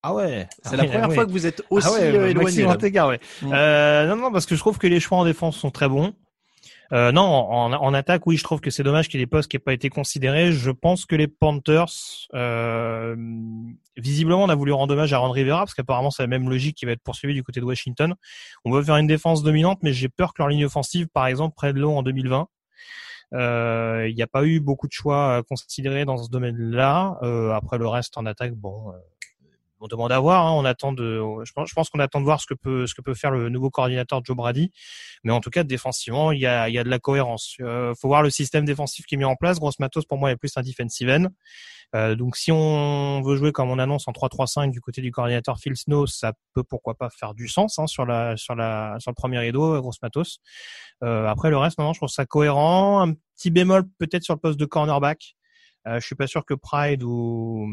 [0.03, 0.47] Ah ouais.
[0.63, 1.15] C'est Ah la ouais, première ouais.
[1.15, 2.65] fois que vous êtes aussi ah ouais, euh, éloigné.
[2.65, 3.19] Ouais.
[3.41, 3.51] Mm.
[3.53, 6.13] Euh, non, non, parce que je trouve que les choix en défense sont très bons.
[6.93, 9.49] Euh, non, en, attaque, oui, je trouve que c'est dommage qu'il y ait des postes
[9.49, 10.51] qui n'aient pas été considérés.
[10.51, 11.85] Je pense que les Panthers,
[12.33, 13.15] euh,
[13.95, 16.75] visiblement, on a voulu rendre hommage à Ron Rivera, parce qu'apparemment, c'est la même logique
[16.75, 18.15] qui va être poursuivie du côté de Washington.
[18.65, 21.55] On veut faire une défense dominante, mais j'ai peur que leur ligne offensive, par exemple,
[21.55, 22.47] prenne l'eau en 2020.
[23.33, 27.17] Euh, Il n'y a pas eu beaucoup de choix à considérer dans ce domaine-là.
[27.55, 28.91] Après le reste en attaque, bon,
[29.81, 30.45] on demande à voir.
[30.45, 30.51] hein.
[30.53, 33.13] On attend de, je pense, qu'on attend de voir ce que peut, ce que peut
[33.13, 34.71] faire le nouveau coordinateur Joe Brady.
[35.23, 37.55] Mais en tout cas, défensivement, il y a, il y a de la cohérence.
[37.61, 39.59] Euh, faut voir le système défensif qui est mis en place.
[39.59, 41.27] Gross Matos, pour moi, est plus un defensive end.
[41.93, 45.57] Euh, donc, si on veut jouer comme on annonce en 3-3-5 du côté du coordinateur
[45.59, 49.11] Phil Snow, ça peut pourquoi pas faire du sens hein, sur la, sur la, sur
[49.11, 50.39] le premier rideau, euh, Gross Matos.
[51.03, 53.01] Euh, après le reste, non, je trouve ça cohérent.
[53.01, 55.35] Un petit bémol peut-être sur le poste de cornerback.
[55.87, 57.67] Euh, je suis pas sûr que Pride ou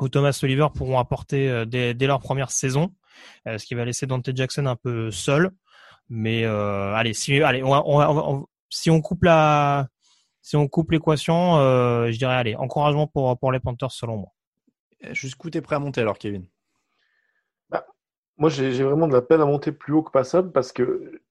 [0.00, 2.92] ou Thomas Oliver pourront apporter euh, dès, dès leur première saison,
[3.46, 5.50] euh, ce qui va laisser Dante Jackson un peu seul.
[6.08, 9.88] Mais euh, allez, si allez, on, si on coupe la
[10.40, 14.28] si on coupe l'équation, euh, je dirais allez, encouragement pour pour les Panthers selon moi.
[15.04, 16.46] Euh, Jusqu'où t'es prêt à monter alors, Kevin
[18.38, 21.22] Moi, j'ai vraiment de la peine à monter plus haut que passable parce que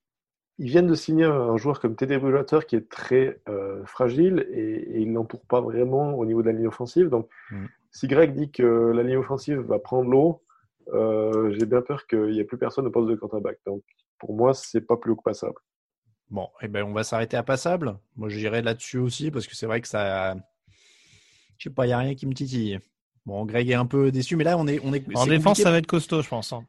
[0.58, 4.98] ils viennent de signer un joueur comme Teddy Bridgewater qui est très euh, fragile et,
[4.98, 7.10] et il l'entoure pas vraiment au niveau de la ligne offensive.
[7.10, 7.66] Donc, Mm.
[7.96, 10.42] Si Greg dit que la ligne offensive va prendre l'eau,
[10.94, 13.58] euh, j'ai bien peur qu'il n'y ait plus personne au poste de quarterback.
[13.66, 13.84] Donc,
[14.20, 15.56] pour moi, c'est pas plus haut que passable.
[16.30, 17.98] Bon, eh ben, on va s'arrêter à passable.
[18.16, 20.36] Moi, j'irai là-dessus aussi parce que c'est vrai que ça.
[21.58, 22.80] Je sais pas, il n'y a rien qui me titille.
[23.26, 24.80] Bon, Greg est un peu déçu, mais là, on est.
[24.84, 25.64] On est En défense, compliqué.
[25.64, 26.52] ça va être costaud, je pense.
[26.54, 26.64] hein.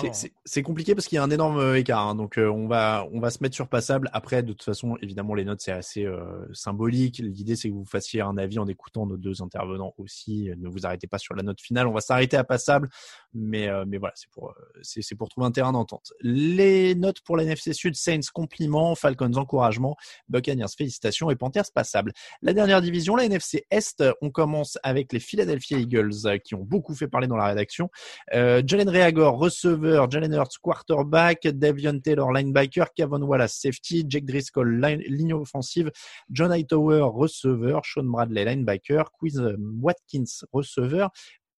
[0.00, 0.34] C'est- Vraiment.
[0.44, 2.06] C'est compliqué parce qu'il y a un énorme euh, écart.
[2.08, 2.14] hein.
[2.14, 4.08] Donc, euh, on va on va se mettre sur passable.
[4.12, 6.22] Après, de toute façon, évidemment, les notes c'est assez euh,
[6.52, 7.18] symbolique.
[7.18, 10.50] L'idée c'est que vous fassiez un avis en écoutant nos deux intervenants aussi.
[10.58, 11.86] Ne vous arrêtez pas sur la note finale.
[11.86, 12.88] On va s'arrêter à passable,
[13.34, 16.12] mais euh, mais voilà, c'est pour c'est pour trouver un terrain d'entente.
[16.20, 19.96] Les notes pour la NFC Sud Saints compliment, Falcons encouragement,
[20.28, 22.12] Buccaneers félicitations et Panthers passable.
[22.42, 26.94] La dernière division, la NFC Est, on commence avec les Philadelphia Eagles qui ont beaucoup
[26.94, 27.90] fait parler dans la rédaction.
[28.32, 35.02] Jalen Reagor, receveur, Jalen Hurts, quarterback, Davion Taylor, linebacker, Kevin Wallace, safety, Jake Driscoll, line-
[35.06, 35.90] ligne offensive,
[36.30, 39.40] John Hightower, receveur, Sean Bradley, linebacker, Quiz
[39.80, 41.10] Watkins, receveur,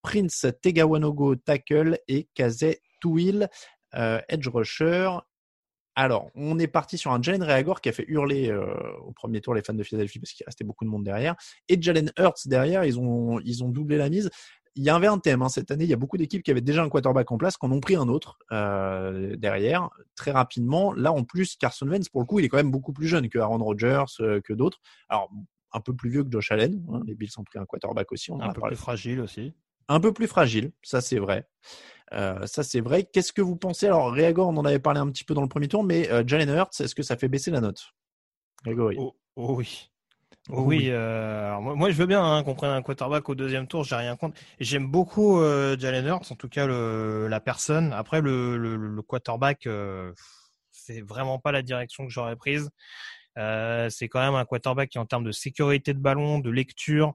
[0.03, 3.49] Prince Tegawanogo, tackle et Kazé Touil,
[3.95, 5.11] euh, edge rusher.
[5.97, 8.66] Alors, on est parti sur un Jalen Reagor qui a fait hurler euh,
[9.03, 11.37] au premier tour les fans de Philadelphie parce qu'il restait beaucoup de monde derrière.
[11.68, 14.29] Et Jalen Hurts derrière, ils ont, ils ont doublé la mise.
[14.77, 15.85] Il y avait un thème hein, cette année.
[15.85, 17.79] Il y a beaucoup d'équipes qui avaient déjà un quarterback en place, qui en ont
[17.81, 20.93] pris un autre euh, derrière très rapidement.
[20.93, 23.29] Là, en plus, Carson Wentz, pour le coup, il est quand même beaucoup plus jeune
[23.29, 24.81] que Aaron Rodgers, euh, que d'autres.
[25.09, 25.31] Alors,
[25.72, 26.85] un peu plus vieux que Josh Allen.
[26.93, 27.03] hein.
[27.07, 28.33] Les Bills ont pris un quarterback aussi.
[28.33, 29.55] On en Un a peu parlé plus fragile aussi.
[29.89, 31.49] un peu plus fragile, ça c'est vrai.
[32.12, 33.05] Euh, ça c'est vrai.
[33.05, 33.87] Qu'est-ce que vous pensez?
[33.87, 36.49] Alors Reagor, on en avait parlé un petit peu dans le premier tour, mais Jalen
[36.49, 37.83] Hurts, est-ce que ça fait baisser la note?
[38.64, 38.97] Grégory.
[38.99, 39.91] Oh, oh oui.
[40.51, 40.90] Oh oui, oui.
[40.90, 43.82] euh, alors moi, moi, je veux bien hein, qu'on prenne un quarterback au deuxième tour,
[43.84, 44.38] j'ai rien contre.
[44.61, 47.92] J'aime beaucoup euh, Jalen Hurts, en tout cas le, la personne.
[47.95, 50.12] Après le, le, le quarterback, euh,
[50.70, 52.68] c'est vraiment pas la direction que j'aurais prise.
[53.38, 57.14] Euh, c'est quand même un quarterback qui en termes de sécurité de ballon, de lecture,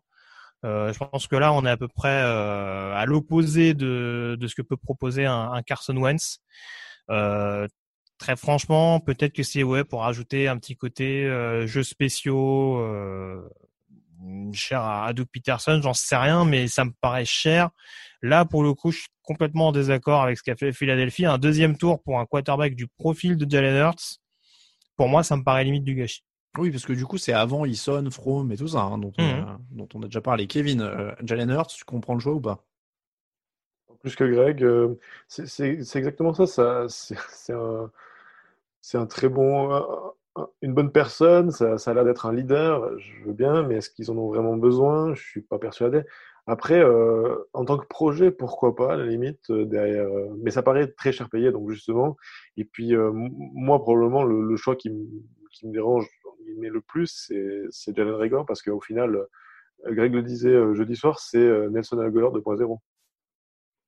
[0.65, 4.47] euh, je pense que là on est à peu près euh, à l'opposé de, de
[4.47, 6.39] ce que peut proposer un, un Carson Wentz.
[7.11, 7.67] Euh,
[8.19, 13.41] très franchement, peut-être que c'est ouais pour ajouter un petit côté euh, jeux spéciaux euh,
[14.53, 17.69] cher à, à Doug Peterson, j'en sais rien, mais ça me paraît cher.
[18.21, 21.25] Là, pour le coup, je suis complètement en désaccord avec ce qu'a fait Philadelphie.
[21.25, 24.19] Un deuxième tour pour un quarterback du profil de Jalen Hurts,
[24.97, 26.23] pour moi, ça me paraît limite du gâchis.
[26.57, 29.23] Oui, parce que du coup, c'est avant Eason, From et tout ça, hein, dont, on
[29.23, 30.47] a, dont on a déjà parlé.
[30.47, 32.65] Kevin, euh, Jalen Hurts, tu comprends le choix ou pas?
[34.01, 34.95] Plus que Greg, euh,
[35.27, 36.47] c'est exactement ça.
[36.47, 37.91] ça c'est un,
[38.89, 39.85] c'est un très bon, un-
[40.35, 41.51] un- une bonne personne.
[41.51, 42.97] Ça, ça a l'air d'être un leader.
[42.97, 45.13] Je veux bien, mais est-ce qu'ils en ont vraiment besoin?
[45.13, 46.01] Je suis pas persuadé.
[46.47, 50.07] Après, euh, en tant que projet, pourquoi pas, à la limite, euh, derrière.
[50.07, 52.17] euh, mais ça paraît très cher payé, donc justement.
[52.57, 55.05] Et puis, moi, probablement, le, choix qui, me-
[55.71, 56.07] dérange
[56.57, 57.31] mais le plus,
[57.69, 59.27] c'est Jalen Reagor, parce qu'au final,
[59.85, 62.79] Greg le disait jeudi soir, c'est Nelson Aguilar 2.0.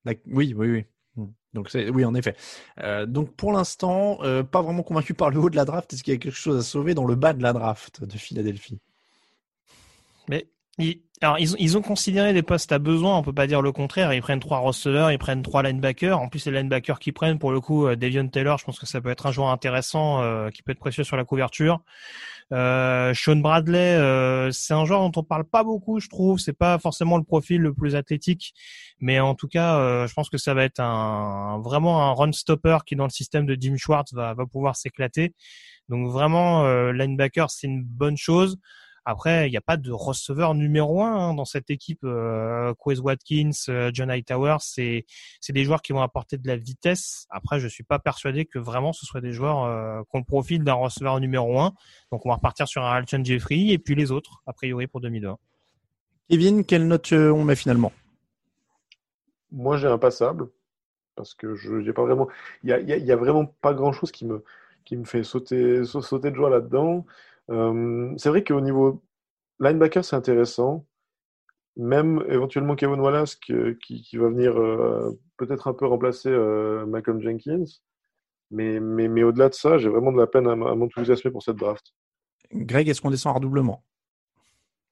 [0.04, 0.84] D'ac- Oui, oui, oui.
[1.54, 2.34] Donc oui en effet.
[2.80, 5.92] Euh, donc pour l'instant, euh, pas vraiment convaincu par le haut de la draft.
[5.92, 8.16] Est-ce qu'il y a quelque chose à sauver dans le bas de la draft de
[8.16, 8.78] Philadelphie?
[10.28, 10.48] Mais
[11.22, 14.12] alors ils, ont- considéré des postes à besoin, on peut pas dire le contraire.
[14.12, 16.18] Ils prennent trois receveurs, ils prennent trois linebackers.
[16.20, 18.86] En plus, les linebackers qu'ils prennent, pour le coup, euh, Devion Taylor, je pense que
[18.86, 21.80] ça peut être un joueur intéressant, euh, qui peut être précieux sur la couverture.
[22.52, 26.38] Euh, Sean Bradley, euh, c'est un joueur dont on parle pas beaucoup, je trouve.
[26.38, 28.52] C'est pas forcément le profil le plus athlétique,
[29.00, 32.32] mais en tout cas, euh, je pense que ça va être un vraiment un run
[32.32, 35.34] stopper qui, dans le système de Jim Schwartz, va, va pouvoir s'éclater.
[35.88, 38.58] Donc vraiment, linebacker, c'est une bonne chose.
[39.04, 42.04] Après, il n'y a pas de receveur numéro un hein, dans cette équipe.
[42.04, 45.06] Euh, Quez Watkins, euh, John Hightower, c'est
[45.40, 47.26] c'est des joueurs qui vont apporter de la vitesse.
[47.30, 50.24] Après, je suis pas persuadé que vraiment ce soit des joueurs euh, qui ont le
[50.24, 51.72] profil d'un receveur numéro un.
[52.12, 55.00] Donc, on va repartir sur un Alton Jeffrey et puis les autres, a priori pour
[55.00, 55.36] 2020.
[56.30, 57.92] Kevin, quelle note euh, on met finalement?
[59.50, 60.48] Moi, j'ai un passable
[61.14, 62.28] parce que je j'ai pas vraiment.
[62.62, 64.44] Il y a, y a- il y a vraiment pas grand-chose qui me
[64.84, 67.04] qui me fait sauter sau- sauter de joie là-dedans.
[67.50, 69.02] Euh, c'est vrai qu'au niveau
[69.60, 70.86] linebacker, c'est intéressant.
[71.76, 77.20] Même éventuellement Kevin Wallace qui, qui va venir euh, peut-être un peu remplacer euh, Malcolm
[77.20, 77.64] Jenkins.
[78.50, 81.56] Mais, mais, mais au-delà de ça, j'ai vraiment de la peine à, m'enthousiasmer pour cette
[81.56, 81.94] draft.
[82.52, 83.82] Greg, est-ce qu'on descend à redoublement?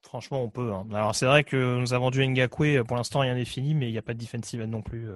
[0.03, 0.73] Franchement, on peut.
[0.73, 0.87] hein.
[0.95, 2.83] Alors, c'est vrai que nous avons vendu Ngakwe.
[2.85, 5.11] Pour l'instant, rien n'est fini, mais il n'y a pas de defensive end non plus.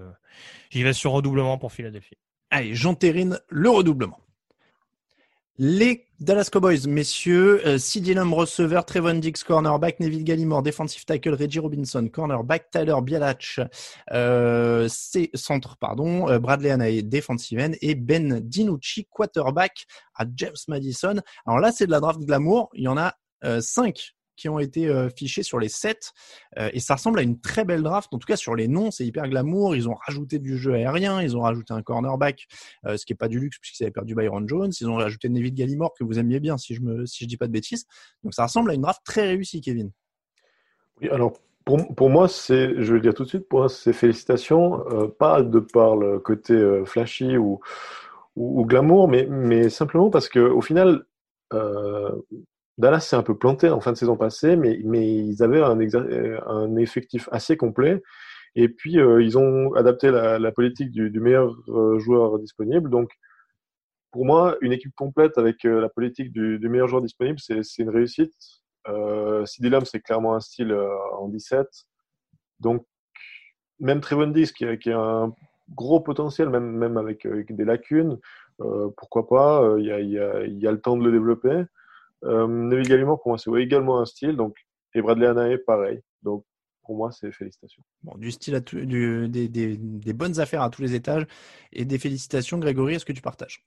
[0.68, 2.18] J'y vais sur redoublement pour Philadelphie.
[2.50, 4.20] Allez, j'entérine le redoublement.
[5.56, 11.34] Les Dallas Cowboys, messieurs, euh, CD Lamb, receveur, Trevon Dix, cornerback, Neville Gallimore, defensive tackle,
[11.34, 13.60] Reggie Robinson, cornerback, Tyler Bialach,
[14.10, 19.86] euh, centre, pardon, euh, Bradley Anae, defensive end, et Ben Dinucci, quarterback
[20.16, 21.20] à James Madison.
[21.46, 22.70] Alors là, c'est de la draft glamour.
[22.74, 23.14] Il y en a
[23.60, 26.12] cinq qui ont été euh, fichés sur les sept,
[26.58, 28.12] euh, et ça ressemble à une très belle draft.
[28.12, 29.76] En tout cas, sur les noms, c'est hyper glamour.
[29.76, 32.46] Ils ont rajouté du jeu aérien, ils ont rajouté un cornerback,
[32.86, 34.72] euh, ce qui est pas du luxe puisqu'ils avaient perdu Byron Jones.
[34.80, 37.46] Ils ont rajouté Neville Gallimore que vous aimiez bien, si je me, si dis pas
[37.46, 37.86] de bêtises.
[38.22, 39.90] Donc ça ressemble à une draft très réussie, Kevin.
[41.00, 41.32] Oui, alors
[41.64, 44.84] pour, pour moi, c'est, je vais le dire tout de suite, pour moi, c'est félicitations,
[45.18, 47.60] pas de par le côté flashy ou,
[48.36, 51.06] ou, ou glamour, mais, mais simplement parce que au final,
[52.78, 55.78] Dallas s'est un peu planté en fin de saison passée, mais, mais ils avaient un,
[55.80, 58.02] euh, effectif assez complet.
[58.56, 62.90] Et puis, euh, ils ont adapté la, politique du, meilleur euh, joueur disponible.
[62.90, 63.10] Donc,
[64.12, 68.32] pour moi, une équipe complète avec la politique du, meilleur joueur disponible, c'est une réussite.
[68.88, 70.72] Euh, CD c'est clairement un style
[71.18, 71.66] en 17.
[72.60, 72.86] Donc,
[73.80, 75.34] même Trevon Diggs, qui, a- qui a un
[75.74, 78.18] gros potentiel, même, même avec, des lacunes,
[78.96, 81.64] pourquoi pas, il y, a, y, y a le temps de le développer.
[82.24, 84.36] Euh, Neville Gallimore, pour moi, c'est également un style.
[84.36, 84.56] Donc,
[84.94, 86.00] et Bradley Anae, pareil.
[86.22, 86.44] Donc,
[86.84, 87.82] pour moi, c'est félicitations.
[88.02, 91.26] Bon, du style à tout- du, des, des, des bonnes affaires à tous les étages
[91.72, 92.94] et des félicitations, Grégory.
[92.94, 93.64] Est-ce que tu partages?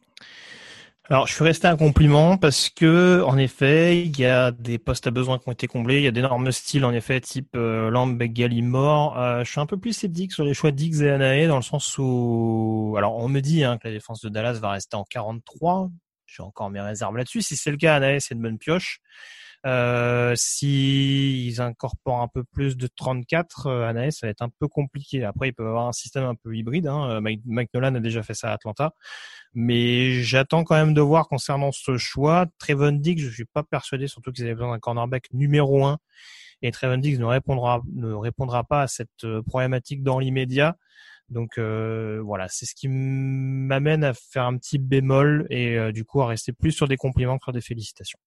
[1.09, 5.07] Alors, je suis resté un compliment parce que, en effet, il y a des postes
[5.07, 5.97] à besoin qui ont été comblés.
[5.97, 9.17] Il y a d'énormes styles, en effet, type euh, Lambeck, Gallimore.
[9.17, 11.61] Euh, je suis un peu plus sceptique sur les choix d'X et Anae dans le
[11.61, 15.05] sens où, alors, on me dit hein, que la défense de Dallas va rester en
[15.05, 15.89] 43.
[16.27, 17.41] J'ai encore mes réserves là-dessus.
[17.41, 18.99] Si c'est le cas, Anae, c'est une bonne pioche.
[19.65, 24.67] Euh, S'ils incorporent un peu plus de 34, euh, Anaes, ça va être un peu
[24.67, 25.23] compliqué.
[25.23, 26.87] Après, ils peuvent avoir un système un peu hybride.
[26.87, 27.09] Hein.
[27.09, 28.93] Euh, Mike, Nolan a déjà fait ça à Atlanta.
[29.53, 32.45] Mais j'attends quand même de voir concernant ce choix.
[32.59, 35.97] Trevon Diggs, je suis pas persuadé, surtout qu'ils avaient besoin d'un cornerback numéro un.
[36.61, 40.75] Et Trevon Diggs ne répondra, ne répondra pas à cette euh, problématique dans l'immédiat.
[41.29, 46.05] Donc euh, voilà, c'est ce qui m'amène à faire un petit bémol et euh, du
[46.05, 48.19] coup à rester plus sur des compliments que sur des félicitations.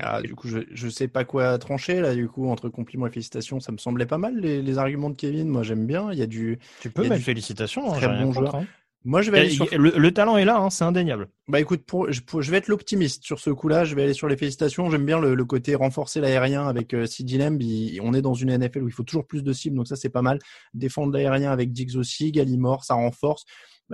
[0.00, 2.14] Ah, du coup, je, je sais pas quoi trancher là.
[2.14, 5.14] Du coup, entre compliments et félicitations, ça me semblait pas mal les, les arguments de
[5.14, 5.48] Kevin.
[5.48, 6.12] Moi, j'aime bien.
[6.12, 6.58] Il y a du.
[6.80, 7.90] Tu peux il y a mettre du félicitations.
[7.92, 8.54] hein, Très bon contre, joueur.
[8.56, 8.66] hein.
[9.04, 9.66] Moi, je vais aller sur.
[9.78, 11.28] le, le talent est là, hein, c'est indéniable.
[11.46, 13.84] Bah écoute, pour, je, pour- je vais être l'optimiste sur ce coup-là.
[13.84, 14.90] Je vais aller sur les félicitations.
[14.90, 17.62] J'aime bien le, le côté renforcer l'aérien avec euh, CeeDee Lamb.
[17.62, 19.96] Il- on est dans une NFL où il faut toujours plus de cibles, donc ça
[19.96, 20.40] c'est pas mal.
[20.74, 23.44] Défendre l'aérien avec Diggs aussi, Gallimore, ça renforce.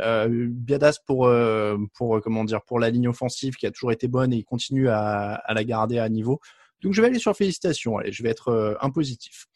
[0.00, 3.92] Euh, Biadas pour euh, pour euh, comment dire pour la ligne offensive qui a toujours
[3.92, 6.40] été bonne et il continue à, à la garder à niveau.
[6.82, 7.98] Donc je vais aller sur félicitations.
[7.98, 9.46] Allez, je vais être euh, un positif.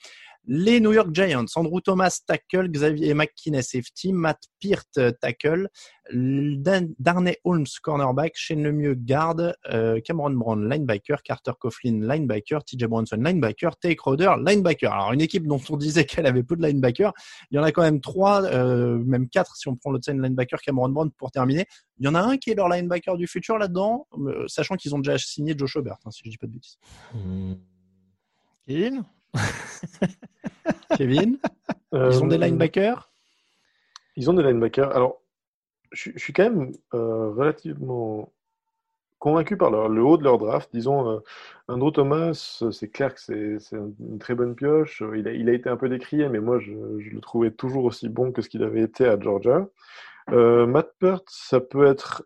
[0.51, 5.69] Les New York Giants, Andrew Thomas tackle, Xavier McKinney safety, Matt Peart euh, tackle,
[6.11, 13.17] Darnay Holmes cornerback, Shane Lemieux garde, euh, Cameron Brown linebacker, Carter Coughlin linebacker, TJ Bronson
[13.17, 14.91] linebacker, Take Roder linebacker.
[14.91, 17.13] Alors une équipe dont on disait qu'elle avait peu de linebackers,
[17.51, 20.23] il y en a quand même trois, euh, même quatre si on prend le scène
[20.23, 21.67] linebacker Cameron Brown pour terminer.
[21.99, 24.07] Il y en a un qui est leur linebacker du futur là-dedans,
[24.47, 26.79] sachant qu'ils ont déjà signé Joe Schobert, hein, si je dis pas de bêtises.
[28.67, 29.05] Kevin
[30.97, 31.39] Kevin,
[31.93, 33.11] ils ont des Euh, linebackers?
[34.17, 34.95] Ils ont des linebackers.
[34.95, 35.21] Alors,
[35.93, 38.33] je, je suis quand même euh, relativement
[39.19, 40.69] convaincu par leur- le haut de leur draft.
[40.73, 41.19] Disons, euh,
[41.69, 45.03] Andrew Thomas, c'est clair que c'est une très bonne pioche.
[45.17, 47.85] Il a, il a été un peu décrié, mais moi, je, je le trouvais toujours
[47.85, 49.67] aussi bon que ce qu'il avait été à Georgia.
[50.31, 52.25] Euh, Matt Peart, ça peut être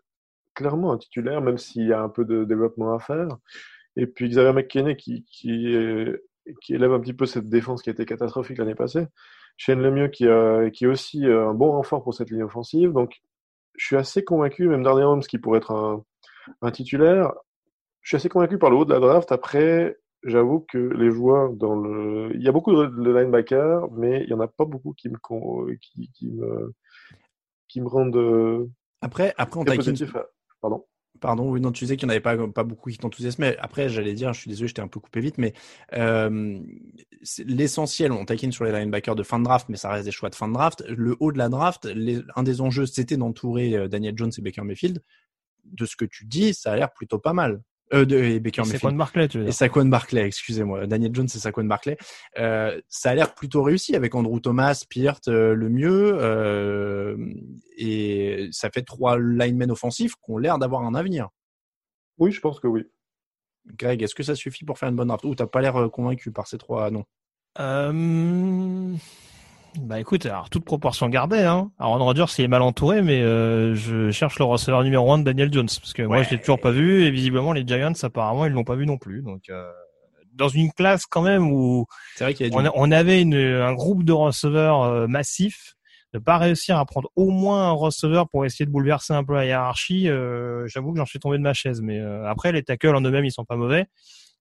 [0.55, 3.27] clairement un titulaire, même s'il y a un peu de développement à faire.
[3.95, 6.21] Et puis Xavier McKinney qui, qui, est-
[6.61, 9.07] qui élève un petit peu cette défense qui a été catastrophique l'année passée.
[9.57, 12.91] Shane Lemieux qui, a, qui est aussi euh, un bon renfort pour cette ligne offensive.
[12.91, 13.21] Donc,
[13.75, 16.03] je suis assez convaincu, même Darnay Holmes qui pourrait être un,
[16.61, 17.33] un titulaire,
[18.01, 19.31] je suis assez convaincu par le haut de la draft.
[19.31, 22.31] Après, j'avoue que les joueurs dans le...
[22.35, 25.09] Il y a beaucoup de, de linebackers, mais il n'y en a pas beaucoup qui
[25.09, 26.73] me, con- qui, qui me,
[27.67, 28.69] qui me rendent euh,
[29.01, 29.77] Après, après on taquine.
[29.83, 30.15] positif.
[30.61, 30.85] Pardon.
[31.23, 33.55] Pardon, oui, non, tu disais qu'il n'y en avait pas, beaucoup qui t'enthousiasmaient.
[33.59, 35.53] Après, j'allais dire, je suis désolé, j'étais un peu coupé vite, mais
[35.93, 36.59] euh,
[37.45, 40.29] l'essentiel, on taquine sur les linebackers de fin de draft, mais ça reste des choix
[40.29, 40.83] de fin de draft.
[40.89, 41.87] Le haut de la draft,
[42.35, 45.01] un des enjeux, c'était d'entourer euh, Daniel Jones et Baker Mayfield.
[45.63, 47.61] De ce que tu dis, ça a l'air plutôt pas mal.
[47.93, 48.97] Euh, de, et Baker Mayfield.
[48.97, 50.87] Barclay, tu veux Et dire Saquon Barclay, excusez-moi.
[50.87, 51.97] Daniel Jones et Saquon Barclay.
[52.39, 56.17] Euh, ça a l'air plutôt réussi avec Andrew Thomas, Peart, euh, le mieux.
[56.19, 57.15] euh,
[57.77, 61.29] et ça fait trois linemen offensifs qui ont l'air d'avoir un avenir.
[62.17, 62.83] Oui, je pense que oui.
[63.77, 65.23] Greg, est-ce que ça suffit pour faire une bonne draft?
[65.25, 67.05] Ou t'as pas l'air convaincu par ces trois noms?
[67.59, 68.93] Euh,
[69.79, 71.71] Bah écoute, alors toute proportion gardée, hein.
[71.79, 75.23] Aaron Rodgers il est mal entouré, mais euh, je cherche le receveur numéro un de
[75.23, 78.45] Daniel Jones parce que moi je l'ai toujours pas vu et visiblement les Giants apparemment
[78.45, 79.23] ils l'ont pas vu non plus.
[79.23, 79.67] Donc euh,
[80.33, 81.85] dans une classe quand même où
[82.19, 85.75] vrai y a on, avait une, un groupe de receveurs euh, massifs,
[86.13, 89.33] ne pas réussir à prendre au moins un receveur pour essayer de bouleverser un peu
[89.33, 91.81] la hiérarchie, euh, j'avoue que j'en suis tombé de ma chaise.
[91.81, 93.85] Mais euh, après les tackles en eux-mêmes ils sont pas mauvais.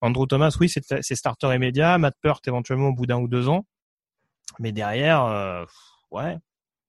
[0.01, 1.97] Andrew Thomas, oui, c'est c'est starter immédiat.
[1.97, 3.64] Matt Peart éventuellement au bout d'un ou deux ans.
[4.59, 5.65] Mais derrière, euh,
[6.11, 6.39] ouais.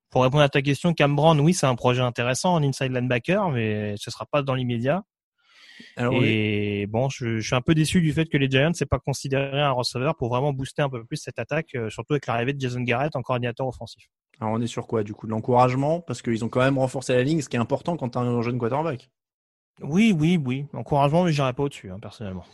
[0.10, 3.50] Pour répondre à ta question, Cam Brown, oui, c'est un projet intéressant en inside linebacker,
[3.50, 5.04] mais ce sera pas dans l'immédiat.
[5.98, 6.28] Alors, oui.
[6.28, 9.00] Et bon, je, je suis un peu déçu du fait que les Giants n'aient pas
[9.00, 12.54] considéré un receveur pour vraiment booster un peu plus cette attaque, euh, surtout avec l'arrivée
[12.54, 14.06] de Jason Garrett en coordinateur offensif.
[14.40, 15.26] Alors on est sur quoi du coup?
[15.26, 16.00] De l'encouragement?
[16.00, 18.42] Parce qu'ils ont quand même renforcé la ligne, ce qui est important quand t'as un
[18.44, 19.10] jeune quarterback.
[19.82, 20.68] Oui, oui, oui.
[20.74, 22.46] Encouragement, mais j'irai pas au-dessus, hein, personnellement.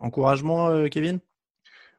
[0.00, 1.18] Encouragement, euh, Kevin?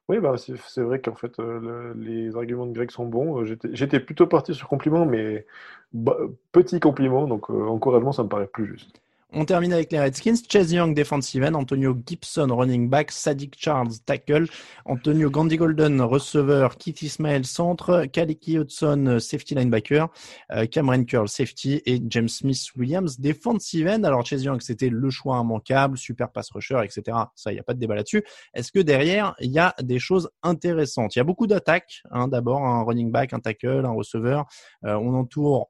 [0.10, 1.60] Oui, bah, c'est vrai qu'en fait, euh,
[1.94, 3.42] le- les arguments de Greg sont bons.
[3.42, 5.46] Euh, J'étais j'étais plutôt parti sur compliment, mais
[5.94, 6.18] bah,
[6.54, 9.02] petit compliment, donc euh, encouragement, ça me paraît plus juste.
[9.34, 10.36] On termine avec les Redskins.
[10.50, 11.54] Chase Young, defensive end.
[11.54, 13.12] Antonio Gibson, running back.
[13.12, 14.48] Sadiq Charles, tackle.
[14.86, 16.78] Antonio Gandhi Golden, receveur.
[16.78, 18.06] Keith Ismail, centre.
[18.06, 20.08] Kaliki Hudson, safety linebacker.
[20.54, 21.82] Euh, Cameron Curl, safety.
[21.86, 24.06] Et James Smith Williams, defensive end.
[24.06, 25.98] Alors, Chase Young, c'était le choix immanquable.
[25.98, 27.18] Super pass rusher, etc.
[27.36, 28.24] Ça, il n'y a pas de débat là-dessus.
[28.54, 31.18] Est-ce que derrière, il y a des choses intéressantes?
[31.18, 32.02] Il y a beaucoup d'attaques.
[32.12, 34.46] Hein, D'abord, un running back, un tackle, un receveur.
[34.86, 35.70] Euh, on entoure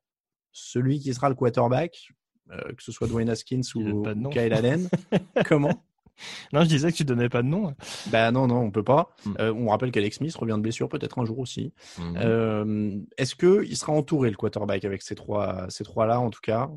[0.52, 2.12] celui qui sera le quarterback
[2.52, 4.04] euh, que ce soit Dwayne Haskins ou.
[4.32, 4.90] Kyle Allen.
[5.46, 5.84] Comment?
[6.54, 7.74] Non, je disais que tu donnais pas de nom.
[8.08, 9.16] Bah non, non, on peut pas.
[9.26, 9.34] Mm.
[9.40, 11.74] Euh, on rappelle qu'Alex Smith revient de blessure peut-être un jour aussi.
[12.00, 12.18] Mhm.
[12.18, 16.42] Euh, Est-ce que il sera entouré le quarterback avec ces trois, ces trois-là en tout
[16.42, 16.70] cas?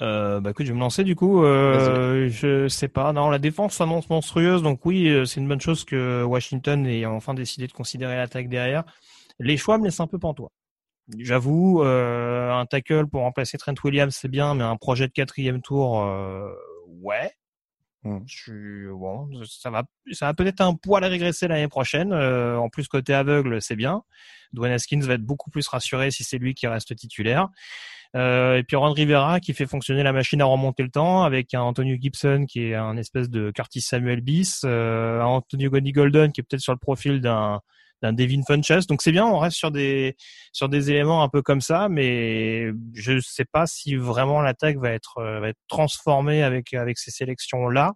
[0.00, 1.42] Euh, bah écoute, je vais me lancer du coup.
[1.42, 3.12] Euh, je sais pas.
[3.12, 7.34] Non, la défense s'annonce monstrueuse, donc oui, c'est une bonne chose que Washington ait enfin
[7.34, 8.84] décidé de considérer l'attaque derrière.
[9.40, 10.52] Les choix me laissent un peu pantois.
[11.16, 15.62] J'avoue, euh, un tackle pour remplacer Trent Williams, c'est bien, mais un projet de quatrième
[15.62, 16.52] tour, euh,
[17.02, 17.32] ouais.
[18.04, 18.20] Hmm.
[18.26, 19.82] Je suis bon, ça va,
[20.12, 22.12] ça va peut-être un poil régresser l'année prochaine.
[22.12, 24.02] Euh, en plus côté aveugle, c'est bien.
[24.52, 27.48] Dwayne Haskins va être beaucoup plus rassuré si c'est lui qui reste titulaire.
[28.16, 31.52] Euh, et puis Ron Rivera qui fait fonctionner la machine à remonter le temps avec
[31.54, 35.92] un Antonio Gibson qui est un espèce de Curtis Samuel bis, euh, un Antonio Goni
[35.92, 37.60] Golden qui est peut-être sur le profil d'un
[38.02, 38.86] d'un Devin Funchess.
[38.86, 40.16] Donc c'est bien, on reste sur des
[40.52, 44.90] sur des éléments un peu comme ça, mais je sais pas si vraiment l'attaque va
[44.90, 47.92] être euh, va être transformée avec avec ces sélections là.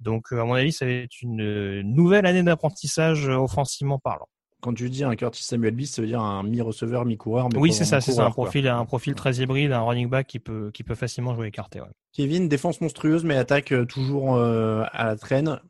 [0.00, 4.28] Donc euh, à mon avis, ça va être une euh, nouvelle année d'apprentissage offensivement parlant.
[4.60, 7.48] Quand tu dis un Curtis Samuel Beast, ça veut dire un mi-receveur, mi-coureur.
[7.52, 8.44] mais Oui, c'est ça, c'est ça, un quoi.
[8.44, 11.80] profil un profil très hybride, un running back qui peut qui peut facilement jouer écarté.
[11.80, 11.86] Ouais.
[12.12, 15.60] Kevin, défense monstrueuse, mais attaque toujours euh, à la traîne.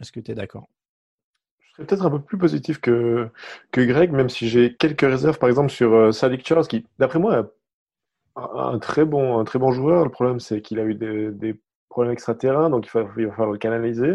[0.00, 0.68] Est-ce que tu es d'accord?
[1.74, 3.28] Serais peut-être un peu plus positif que,
[3.70, 7.40] que Greg, même si j'ai quelques réserves, par exemple, sur euh, Charles, qui, d'après moi,
[7.40, 7.44] est
[8.36, 10.04] un, très bon, un très bon joueur.
[10.04, 13.52] Le problème, c'est qu'il a eu des, problèmes extraterrains, donc il va, il va falloir
[13.52, 14.14] le canaliser.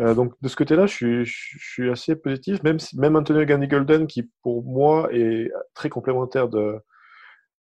[0.00, 3.68] Euh, donc, de ce côté-là, je suis, je, suis assez positif, même, même Antonio Gandy
[3.68, 6.78] Golden, qui pour moi est très complémentaire de,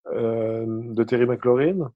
[0.07, 1.91] euh, de Terry McLaurin.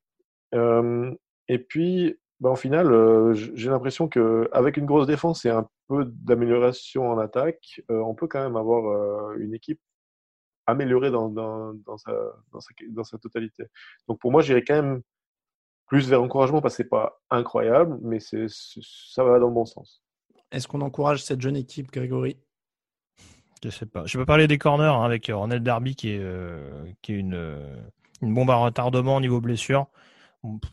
[0.54, 1.12] Euh,
[1.48, 7.10] et puis, bah, au final, j'ai l'impression qu'avec une grosse défense et un peu d'amélioration
[7.10, 9.80] en attaque, euh, on peut quand même avoir euh, une équipe
[10.66, 12.12] améliorée dans, dans, dans, sa,
[12.52, 13.66] dans, sa, dans sa totalité.
[14.08, 15.02] Donc pour moi, j'irais quand même
[15.88, 19.66] plus vers encouragement parce que c'est pas incroyable, mais c'est, ça va dans le bon
[19.66, 20.02] sens.
[20.52, 22.38] Est-ce qu'on encourage cette jeune équipe, Grégory?
[23.64, 24.06] Je sais pas.
[24.06, 27.18] Je peux parler des corners hein, avec euh, Ronald Darby qui est euh, qui est
[27.18, 27.64] une
[28.22, 29.88] une bombe à retardement au niveau blessure.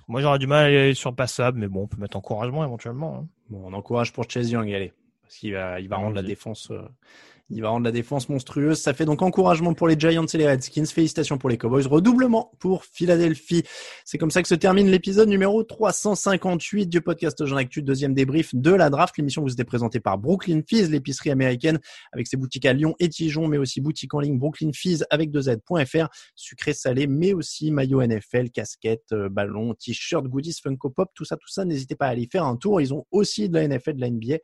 [0.06, 2.62] Moi, j'aurais du mal à aller sur le passable, mais bon, on peut mettre encouragement
[2.64, 3.16] éventuellement.
[3.16, 3.28] hein.
[3.48, 4.92] Bon, on encourage pour Chase Young, allez.
[5.32, 6.82] Parce qu'il va, il va rendre la défense, euh,
[7.48, 8.78] il va rendre la défense monstrueuse.
[8.78, 10.84] Ça fait donc encouragement pour les Giants et les Redskins.
[10.84, 11.86] Félicitations pour les Cowboys.
[11.86, 13.62] Redoublement pour Philadelphie.
[14.04, 18.54] C'est comme ça que se termine l'épisode numéro 358 du podcast Jean Actu, deuxième débrief
[18.54, 19.16] de la draft.
[19.16, 21.78] L'émission vous était présentée par Brooklyn Fizz, l'épicerie américaine
[22.12, 25.30] avec ses boutiques à Lyon et Dijon, mais aussi boutique en ligne Brooklyn Fizz avec
[25.30, 31.24] 2Z.fr, sucré salé, mais aussi maillot NFL, casquette, euh, ballon, t-shirt, goodies, Funko Pop, tout
[31.24, 31.64] ça, tout ça.
[31.64, 32.82] N'hésitez pas à aller faire un tour.
[32.82, 34.38] Ils ont aussi de la NFL, de la NBA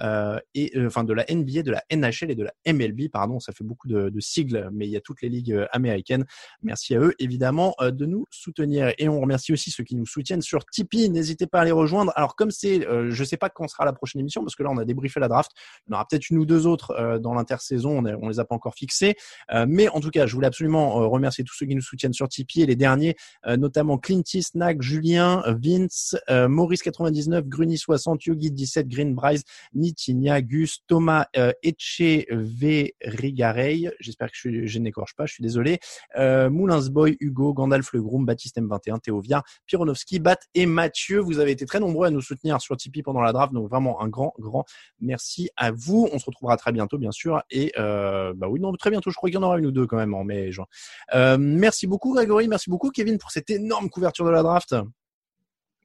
[0.00, 3.52] et euh, enfin de la NBA, de la NHL et de la MLB, pardon, ça
[3.52, 6.24] fait beaucoup de, sigles, mais il y a toutes les ligues euh, américaines.
[6.62, 10.06] Merci à eux évidemment euh, de nous soutenir et on remercie aussi ceux qui nous
[10.06, 11.10] soutiennent sur Tipeee.
[11.10, 12.12] N'hésitez pas à les rejoindre.
[12.16, 14.70] Alors comme c'est, euh, je sais pas quand sera la prochaine émission parce que là
[14.70, 15.50] on a débriefé la draft,
[15.86, 18.40] il y en aura peut-être une ou deux autres euh, dans l'intersaison, on, on les
[18.40, 19.16] a pas encore fixés,
[19.52, 22.12] Euh, mais en tout cas je voulais absolument euh, remercier tous ceux qui nous soutiennent
[22.12, 23.16] sur Tipeee et les derniers,
[23.46, 29.14] euh, notamment Clinty, Snack, Julien, euh, Vince, euh, Maurice 99, Gruny 60, Yogi 17, Green
[29.14, 29.42] Bryce,
[29.84, 35.78] Nitinia, Gus, Thomas euh, Echeverrigarey, j'espère que je, n'écorche pas, je suis désolé,
[36.16, 41.20] euh, Moulins Boy, Hugo, Gandalf Le Groom, Baptiste M21, Théo Viard, Pironovski, Bat et Mathieu.
[41.20, 44.00] Vous avez été très nombreux à nous soutenir sur Tipeee pendant la draft, donc vraiment
[44.00, 44.64] un grand, grand
[45.00, 46.08] merci à vous.
[46.12, 49.10] On se retrouvera très bientôt, bien sûr, et euh, bah oui, non, très bientôt.
[49.10, 50.66] Je crois qu'il y en aura une ou deux quand même en mai, et juin.
[51.14, 54.74] Euh, merci beaucoup, Grégory, merci beaucoup, Kevin, pour cette énorme couverture de la draft.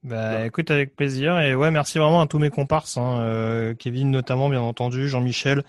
[0.03, 1.39] Bah, écoute, avec plaisir.
[1.39, 5.63] Et ouais, merci vraiment à tous mes comparses, hein, euh, Kevin notamment, bien entendu, Jean-Michel,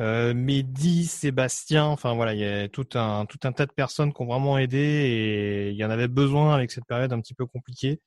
[0.00, 1.84] euh, Mehdi, Sébastien.
[1.84, 4.58] Enfin voilà, il y a tout un tout un tas de personnes qui ont vraiment
[4.58, 8.00] aidé et il y en avait besoin avec cette période un petit peu compliquée.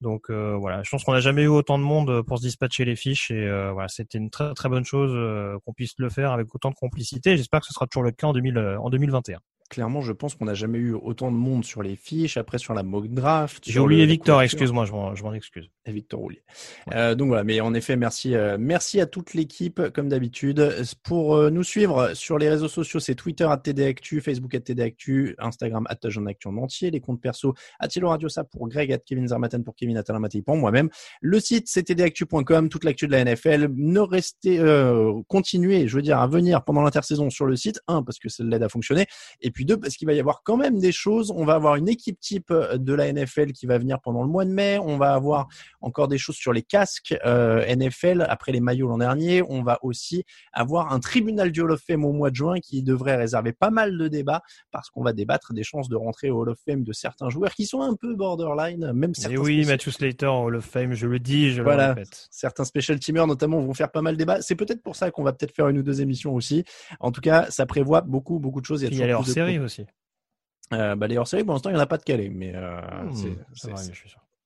[0.00, 2.84] Donc euh, voilà, je pense qu'on n'a jamais eu autant de monde pour se dispatcher
[2.86, 6.08] les fiches et euh, voilà, c'était une très très bonne chose euh, qu'on puisse le
[6.10, 7.36] faire avec autant de complicité.
[7.36, 9.40] J'espère que ce sera toujours le cas en 2000 euh, en 2021.
[9.74, 12.74] Clairement, je pense qu'on n'a jamais eu autant de monde sur les fiches, après sur
[12.74, 13.64] la mock draft.
[13.66, 15.68] J'ai oublié Victor, excuse-moi, je m'en excuse.
[15.84, 16.44] et Victor Roulier.
[16.92, 21.34] Euh, donc voilà, mais en effet, merci, euh, merci à toute l'équipe comme d'habitude pour
[21.34, 23.00] euh, nous suivre sur les réseaux sociaux.
[23.00, 25.94] C'est Twitter à TDActu, Facebook à TDActu, Instagram à
[26.28, 29.64] Actu en entier, les comptes perso à Thilo Radio ça pour Greg, à Kevin Zarmaten
[29.64, 30.88] pour Kevin Atala Matei pour moi-même.
[31.20, 33.70] Le site c'est tdactu.com, toute l'actu de la NFL.
[33.74, 34.60] Ne restez,
[35.26, 37.80] continuez, je veux dire, à venir pendant l'intersaison sur le site.
[37.88, 39.06] Un parce que ça l'aide à fonctionner,
[39.40, 41.32] et puis puis deux, parce qu'il va y avoir quand même des choses.
[41.34, 44.44] On va avoir une équipe type de la NFL qui va venir pendant le mois
[44.44, 44.78] de mai.
[44.78, 45.48] On va avoir
[45.80, 49.42] encore des choses sur les casques euh, NFL après les maillots l'an dernier.
[49.48, 52.82] On va aussi avoir un tribunal du Hall of Fame au mois de juin qui
[52.82, 56.42] devrait réserver pas mal de débats parce qu'on va débattre des chances de rentrer au
[56.42, 59.36] Hall of Fame de certains joueurs qui sont un peu borderline, même certains.
[59.36, 61.88] Et oui, Matthew Slater au Hall of Fame, je le dis, je voilà.
[61.88, 62.28] le répète.
[62.30, 64.42] Certains special teamers notamment vont faire pas mal de débats.
[64.42, 66.64] C'est peut-être pour ça qu'on va peut-être faire une ou deux émissions aussi.
[67.00, 68.82] En tout cas, ça prévoit beaucoup, beaucoup de choses.
[68.82, 69.86] Il y a, les hors-série aussi.
[70.72, 72.80] Euh, bah, les hors-série, pour l'instant, il n'y en a pas de calé, mais euh,
[73.04, 73.14] Mmh,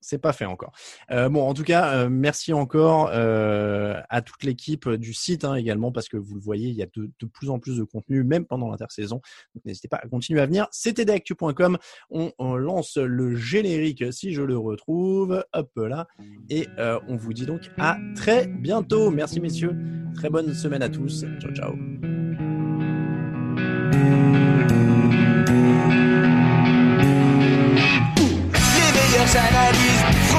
[0.01, 0.72] c'est- pas fait encore.
[1.11, 5.55] Euh, bon, en tout cas, euh, merci encore euh, à toute l'équipe du site hein,
[5.55, 7.84] également, parce que vous le voyez, il y a de, de plus en plus de
[7.84, 9.20] contenu, même pendant l'intersaison.
[9.55, 10.66] Donc n'hésitez pas à continuer à venir.
[10.70, 11.78] C'était d'actu.com.
[12.11, 15.44] On, on lance le générique si je le retrouve.
[15.53, 16.07] Hop là.
[16.49, 19.11] Et on vous dit donc à très bientôt.
[19.11, 19.76] Merci messieurs.
[20.14, 21.24] Très bonne semaine à tous.
[21.40, 22.18] Ciao ciao.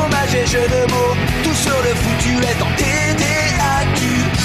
[0.10, 4.00] Fromage et jeux de mots, tout sur le foutu est en TDAQ.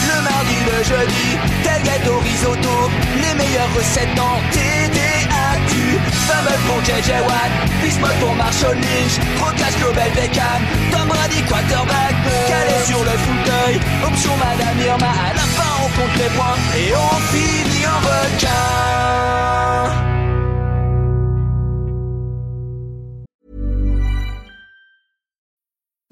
[0.08, 5.98] Le mardi, le jeudi, tel gâteau risotto, les meilleures recettes dans TDAQ.
[6.26, 7.52] Fumble pour JJ Watt,
[7.82, 12.14] Bismuth pour Marshall Lynch, Rocas Global Beckham, Tom Brady quarterback,
[12.48, 16.92] calé sur le fauteuil, option Madame Irma, à la fin on compte les points et
[16.94, 18.54] on finit en requin.